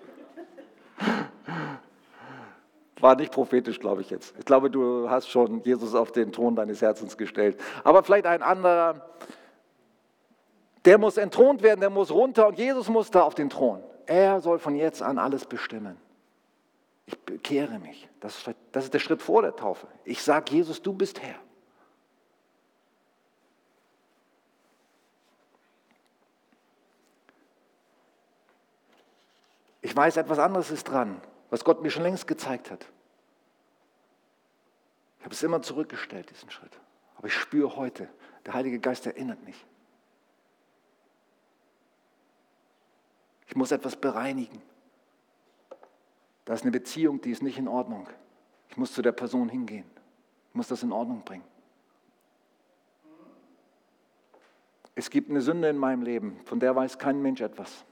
War 3.00 3.16
nicht 3.16 3.32
prophetisch, 3.32 3.80
glaube 3.80 4.02
ich 4.02 4.10
jetzt. 4.10 4.36
Ich 4.38 4.46
glaube, 4.46 4.70
du 4.70 5.10
hast 5.10 5.30
schon 5.30 5.62
Jesus 5.64 5.96
auf 5.96 6.12
den 6.12 6.32
Thron 6.32 6.56
deines 6.56 6.82
Herzens 6.82 7.18
gestellt. 7.18 7.60
Aber 7.84 8.04
vielleicht 8.04 8.26
ein 8.26 8.42
anderer, 8.42 9.08
der 10.86 10.98
muss 10.98 11.18
entthront 11.18 11.62
werden, 11.62 11.82
der 11.82 11.90
muss 11.90 12.12
runter 12.12 12.48
und 12.48 12.58
Jesus 12.58 12.90
muss 12.90 13.12
da 13.12 13.22
auf 13.22 13.36
den 13.36 13.50
Thron. 13.50 13.84
Er 14.06 14.40
soll 14.42 14.60
von 14.60 14.76
jetzt 14.76 15.02
an 15.02 15.18
alles 15.18 15.46
bestimmen. 15.46 15.98
Ich 17.06 17.20
bekehre 17.20 17.80
mich. 17.80 18.08
Das 18.20 18.48
ist 18.74 18.94
der 18.94 19.00
Schritt 19.00 19.22
vor 19.22 19.42
der 19.42 19.56
Taufe. 19.56 19.88
Ich 20.04 20.22
sage 20.22 20.54
Jesus, 20.54 20.82
du 20.82 20.94
bist 20.94 21.22
Herr. 21.22 21.36
Ich 29.96 29.98
weiß, 29.98 30.18
etwas 30.18 30.40
anderes 30.40 30.72
ist 30.72 30.90
dran, 30.90 31.22
was 31.50 31.64
Gott 31.64 31.82
mir 31.82 31.90
schon 31.90 32.04
längst 32.04 32.28
gezeigt 32.28 32.70
hat. 32.70 32.86
Ich 35.20 35.24
habe 35.24 35.34
es 35.34 35.42
immer 35.42 35.62
zurückgestellt, 35.62 36.30
diesen 36.30 36.52
Schritt. 36.52 36.78
Aber 37.16 37.28
ich 37.28 37.34
spüre 37.34 37.78
heute, 37.78 38.10
der 38.46 38.56
Heilige 38.56 38.80
Geist 38.80 39.06
erinnert 39.06 39.42
mich. 39.46 39.56
Ich 43.48 43.56
muss 43.56 43.72
etwas 43.72 43.96
bereinigen. 43.96 44.62
Da 46.44 46.56
ist 46.56 46.64
eine 46.64 46.72
Beziehung, 46.72 47.22
die 47.22 47.32
ist 47.32 47.42
nicht 47.42 47.58
in 47.58 47.70
Ordnung. 47.70 48.10
Ich 48.68 48.76
muss 48.76 48.92
zu 48.92 49.02
der 49.02 49.14
Person 49.14 49.48
hingehen. 49.48 49.90
Ich 50.50 50.56
muss 50.56 50.68
das 50.68 50.84
in 50.84 50.92
Ordnung 50.92 51.24
bringen. 51.24 51.46
Es 54.94 55.10
gibt 55.10 55.30
eine 55.30 55.40
Sünde 55.40 55.70
in 55.70 55.78
meinem 55.78 56.02
Leben, 56.02 56.42
von 56.44 56.60
der 56.60 56.76
weiß 56.76 57.00
kein 57.00 57.22
Mensch 57.22 57.40
etwas. 57.40 57.86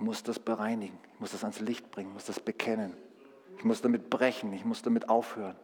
Ich 0.00 0.06
muss 0.06 0.22
das 0.22 0.38
bereinigen, 0.38 0.98
ich 1.12 1.20
muss 1.20 1.32
das 1.32 1.44
ans 1.44 1.60
Licht 1.60 1.90
bringen, 1.90 2.08
ich 2.08 2.14
muss 2.14 2.24
das 2.24 2.40
bekennen. 2.40 2.96
Ich 3.58 3.64
muss 3.64 3.82
damit 3.82 4.08
brechen, 4.08 4.50
ich 4.54 4.64
muss 4.64 4.80
damit 4.80 5.10
aufhören. 5.10 5.54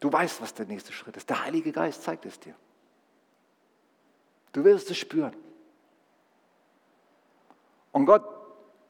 Du 0.00 0.12
weißt, 0.12 0.42
was 0.42 0.52
der 0.52 0.66
nächste 0.66 0.92
Schritt 0.92 1.16
ist. 1.16 1.30
Der 1.30 1.42
Heilige 1.42 1.72
Geist 1.72 2.02
zeigt 2.02 2.26
es 2.26 2.38
dir. 2.38 2.54
Du 4.52 4.64
wirst 4.64 4.90
es 4.90 4.98
spüren. 4.98 5.34
Und 7.92 8.04
Gott 8.04 8.22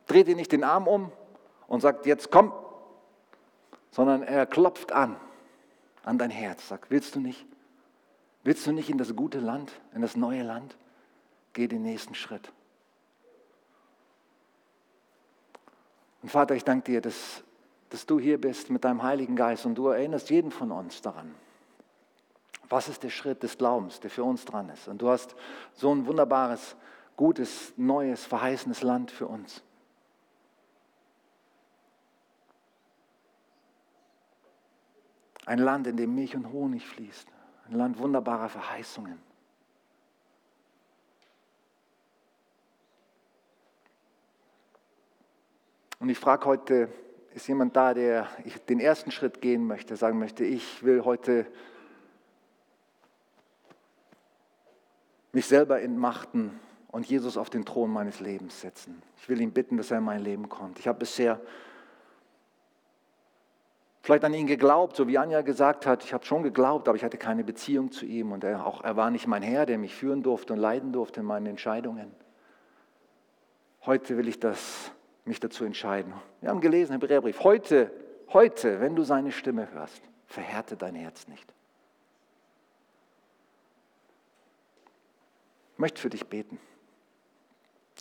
dreht 0.08 0.26
dir 0.26 0.34
nicht 0.34 0.50
den 0.50 0.64
Arm 0.64 0.88
um 0.88 1.12
und 1.68 1.82
sagt, 1.82 2.04
jetzt 2.06 2.32
komm, 2.32 2.52
sondern 3.92 4.24
er 4.24 4.44
klopft 4.46 4.90
an, 4.90 5.14
an 6.02 6.18
dein 6.18 6.30
Herz, 6.30 6.66
sagt, 6.66 6.90
willst 6.90 7.14
du 7.14 7.20
nicht? 7.20 7.46
Willst 8.42 8.66
du 8.66 8.72
nicht 8.72 8.88
in 8.88 8.98
das 8.98 9.14
gute 9.14 9.38
Land, 9.38 9.72
in 9.94 10.02
das 10.02 10.16
neue 10.16 10.42
Land? 10.42 10.76
Geh 11.52 11.68
den 11.68 11.82
nächsten 11.82 12.14
Schritt. 12.14 12.52
Und 16.22 16.30
Vater, 16.30 16.54
ich 16.54 16.64
danke 16.64 16.90
dir, 16.90 17.00
dass, 17.00 17.42
dass 17.90 18.06
du 18.06 18.18
hier 18.18 18.40
bist 18.40 18.70
mit 18.70 18.84
deinem 18.84 19.02
Heiligen 19.02 19.36
Geist 19.36 19.66
und 19.66 19.74
du 19.74 19.88
erinnerst 19.88 20.30
jeden 20.30 20.50
von 20.50 20.70
uns 20.70 21.02
daran. 21.02 21.34
Was 22.68 22.88
ist 22.88 23.02
der 23.02 23.10
Schritt 23.10 23.42
des 23.42 23.58
Glaubens, 23.58 24.00
der 24.00 24.10
für 24.10 24.24
uns 24.24 24.44
dran 24.44 24.68
ist? 24.68 24.86
Und 24.86 25.02
du 25.02 25.08
hast 25.08 25.34
so 25.74 25.92
ein 25.92 26.06
wunderbares, 26.06 26.76
gutes, 27.16 27.72
neues, 27.76 28.24
verheißenes 28.24 28.82
Land 28.82 29.10
für 29.10 29.26
uns. 29.26 29.62
Ein 35.46 35.58
Land, 35.58 35.88
in 35.88 35.96
dem 35.96 36.14
Milch 36.14 36.36
und 36.36 36.52
Honig 36.52 36.86
fließt. 36.86 37.26
Ein 37.70 37.76
Land 37.76 37.98
wunderbarer 37.98 38.48
Verheißungen. 38.48 39.16
Und 46.00 46.08
ich 46.08 46.18
frage 46.18 46.46
heute, 46.46 46.88
ist 47.32 47.46
jemand 47.46 47.76
da, 47.76 47.94
der 47.94 48.26
den 48.68 48.80
ersten 48.80 49.12
Schritt 49.12 49.40
gehen 49.40 49.66
möchte, 49.68 49.94
sagen 49.96 50.18
möchte, 50.18 50.44
ich 50.44 50.82
will 50.82 51.04
heute 51.04 51.46
mich 55.32 55.46
selber 55.46 55.80
entmachten 55.80 56.58
und 56.88 57.06
Jesus 57.06 57.36
auf 57.36 57.50
den 57.50 57.64
Thron 57.64 57.92
meines 57.92 58.18
Lebens 58.18 58.62
setzen. 58.62 59.00
Ich 59.18 59.28
will 59.28 59.40
ihn 59.40 59.52
bitten, 59.52 59.76
dass 59.76 59.92
er 59.92 59.98
in 59.98 60.04
mein 60.04 60.22
Leben 60.22 60.48
kommt. 60.48 60.80
Ich 60.80 60.88
habe 60.88 60.98
bisher 60.98 61.40
vielleicht 64.02 64.24
an 64.24 64.34
ihn 64.34 64.46
geglaubt, 64.46 64.96
so 64.96 65.06
wie 65.08 65.18
Anja 65.18 65.42
gesagt 65.42 65.86
hat, 65.86 66.04
ich 66.04 66.12
habe 66.12 66.24
schon 66.24 66.42
geglaubt, 66.42 66.88
aber 66.88 66.96
ich 66.96 67.04
hatte 67.04 67.18
keine 67.18 67.44
Beziehung 67.44 67.92
zu 67.92 68.06
ihm 68.06 68.32
und 68.32 68.44
er, 68.44 68.66
auch, 68.66 68.82
er 68.82 68.96
war 68.96 69.10
nicht 69.10 69.26
mein 69.26 69.42
Herr, 69.42 69.66
der 69.66 69.78
mich 69.78 69.94
führen 69.94 70.22
durfte 70.22 70.52
und 70.52 70.58
leiden 70.58 70.92
durfte 70.92 71.20
in 71.20 71.26
meinen 71.26 71.46
Entscheidungen. 71.46 72.10
Heute 73.86 74.16
will 74.16 74.28
ich 74.28 74.40
das, 74.40 74.92
mich 75.24 75.40
dazu 75.40 75.64
entscheiden. 75.64 76.12
Wir 76.40 76.50
haben 76.50 76.60
gelesen 76.60 76.94
im 76.94 77.00
Hebräerbrief, 77.00 77.42
heute, 77.44 77.90
heute, 78.32 78.80
wenn 78.80 78.96
du 78.96 79.02
seine 79.02 79.32
Stimme 79.32 79.70
hörst, 79.72 80.02
verhärte 80.26 80.76
dein 80.76 80.94
Herz 80.94 81.28
nicht. 81.28 81.52
Ich 85.74 85.78
möchte 85.78 86.00
für 86.00 86.10
dich 86.10 86.26
beten. 86.26 86.58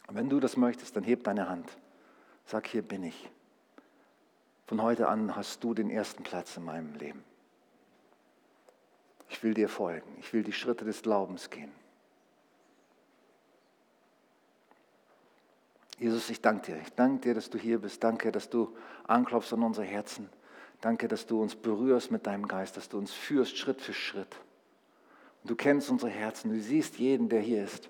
Wenn 0.10 0.30
du 0.30 0.40
das 0.40 0.58
möchtest, 0.58 0.96
dann 0.96 1.04
heb 1.04 1.24
deine 1.24 1.48
Hand. 1.50 1.70
Sag, 2.46 2.68
hier 2.68 2.82
bin 2.82 3.04
ich. 3.04 3.30
Von 4.70 4.84
heute 4.84 5.08
an 5.08 5.36
hast 5.36 5.64
du 5.64 5.74
den 5.74 5.90
ersten 5.90 6.22
Platz 6.22 6.56
in 6.56 6.64
meinem 6.64 6.94
Leben. 6.94 7.24
Ich 9.28 9.42
will 9.42 9.56
dir 9.56 9.68
folgen. 9.68 10.08
Ich 10.20 10.32
will 10.32 10.44
die 10.44 10.54
Schritte 10.54 10.86
des 10.86 11.02
Glaubens 11.02 11.50
gehen. 11.50 11.72
Jesus, 15.98 16.30
ich 16.30 16.40
danke 16.40 16.72
dir. 16.72 16.82
Ich 16.84 16.94
danke 16.94 17.22
dir, 17.22 17.34
dass 17.34 17.50
du 17.50 17.58
hier 17.58 17.80
bist. 17.80 18.04
Danke, 18.04 18.32
dass 18.32 18.48
du 18.48 18.78
anklopfst 19.08 19.52
an 19.54 19.64
unsere 19.64 19.88
Herzen. 19.88 20.30
Danke, 20.82 21.08
dass 21.08 21.26
du 21.26 21.42
uns 21.42 21.56
berührst 21.56 22.12
mit 22.12 22.28
deinem 22.28 22.48
Geist, 22.48 22.78
dass 22.78 22.90
du 22.90 23.00
uns 23.00 23.12
führst 23.12 23.58
Schritt 23.58 23.82
für 23.82 23.96
Schritt. 23.96 24.36
Du 25.46 25.56
kennst 25.56 25.90
unsere 25.90 26.12
Herzen. 26.12 26.52
Du 26.52 26.62
siehst 26.62 27.00
jeden, 27.00 27.28
der 27.28 27.42
hier 27.42 27.64
ist. 27.64 27.90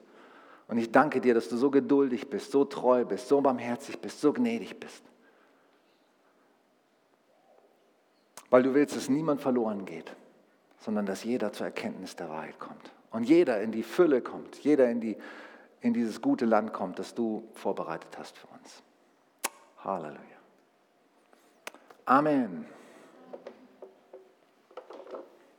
Und 0.69 0.77
ich 0.77 0.93
danke 0.93 1.19
dir, 1.19 1.33
dass 1.33 1.49
du 1.49 1.57
so 1.57 1.71
geduldig 1.71 2.29
bist, 2.29 2.51
so 2.51 2.63
treu 2.63 3.03
bist, 3.03 3.27
so 3.27 3.41
barmherzig 3.41 3.99
bist, 3.99 4.21
so 4.21 4.31
gnädig 4.31 4.79
bist. 4.79 5.03
Weil 8.49 8.63
du 8.63 8.73
willst, 8.73 8.95
dass 8.95 9.09
niemand 9.09 9.41
verloren 9.41 9.85
geht, 9.85 10.15
sondern 10.79 11.05
dass 11.05 11.23
jeder 11.23 11.51
zur 11.53 11.67
Erkenntnis 11.67 12.15
der 12.15 12.29
Wahrheit 12.29 12.59
kommt. 12.59 12.91
Und 13.11 13.23
jeder 13.23 13.61
in 13.61 13.71
die 13.71 13.83
Fülle 13.83 14.21
kommt, 14.21 14.57
jeder 14.59 14.89
in, 14.89 15.01
die, 15.01 15.17
in 15.81 15.93
dieses 15.93 16.21
gute 16.21 16.45
Land 16.45 16.73
kommt, 16.73 16.99
das 16.99 17.15
du 17.15 17.43
vorbereitet 17.53 18.17
hast 18.17 18.37
für 18.37 18.47
uns. 18.47 18.83
Halleluja. 19.83 20.19
Amen. 22.05 22.65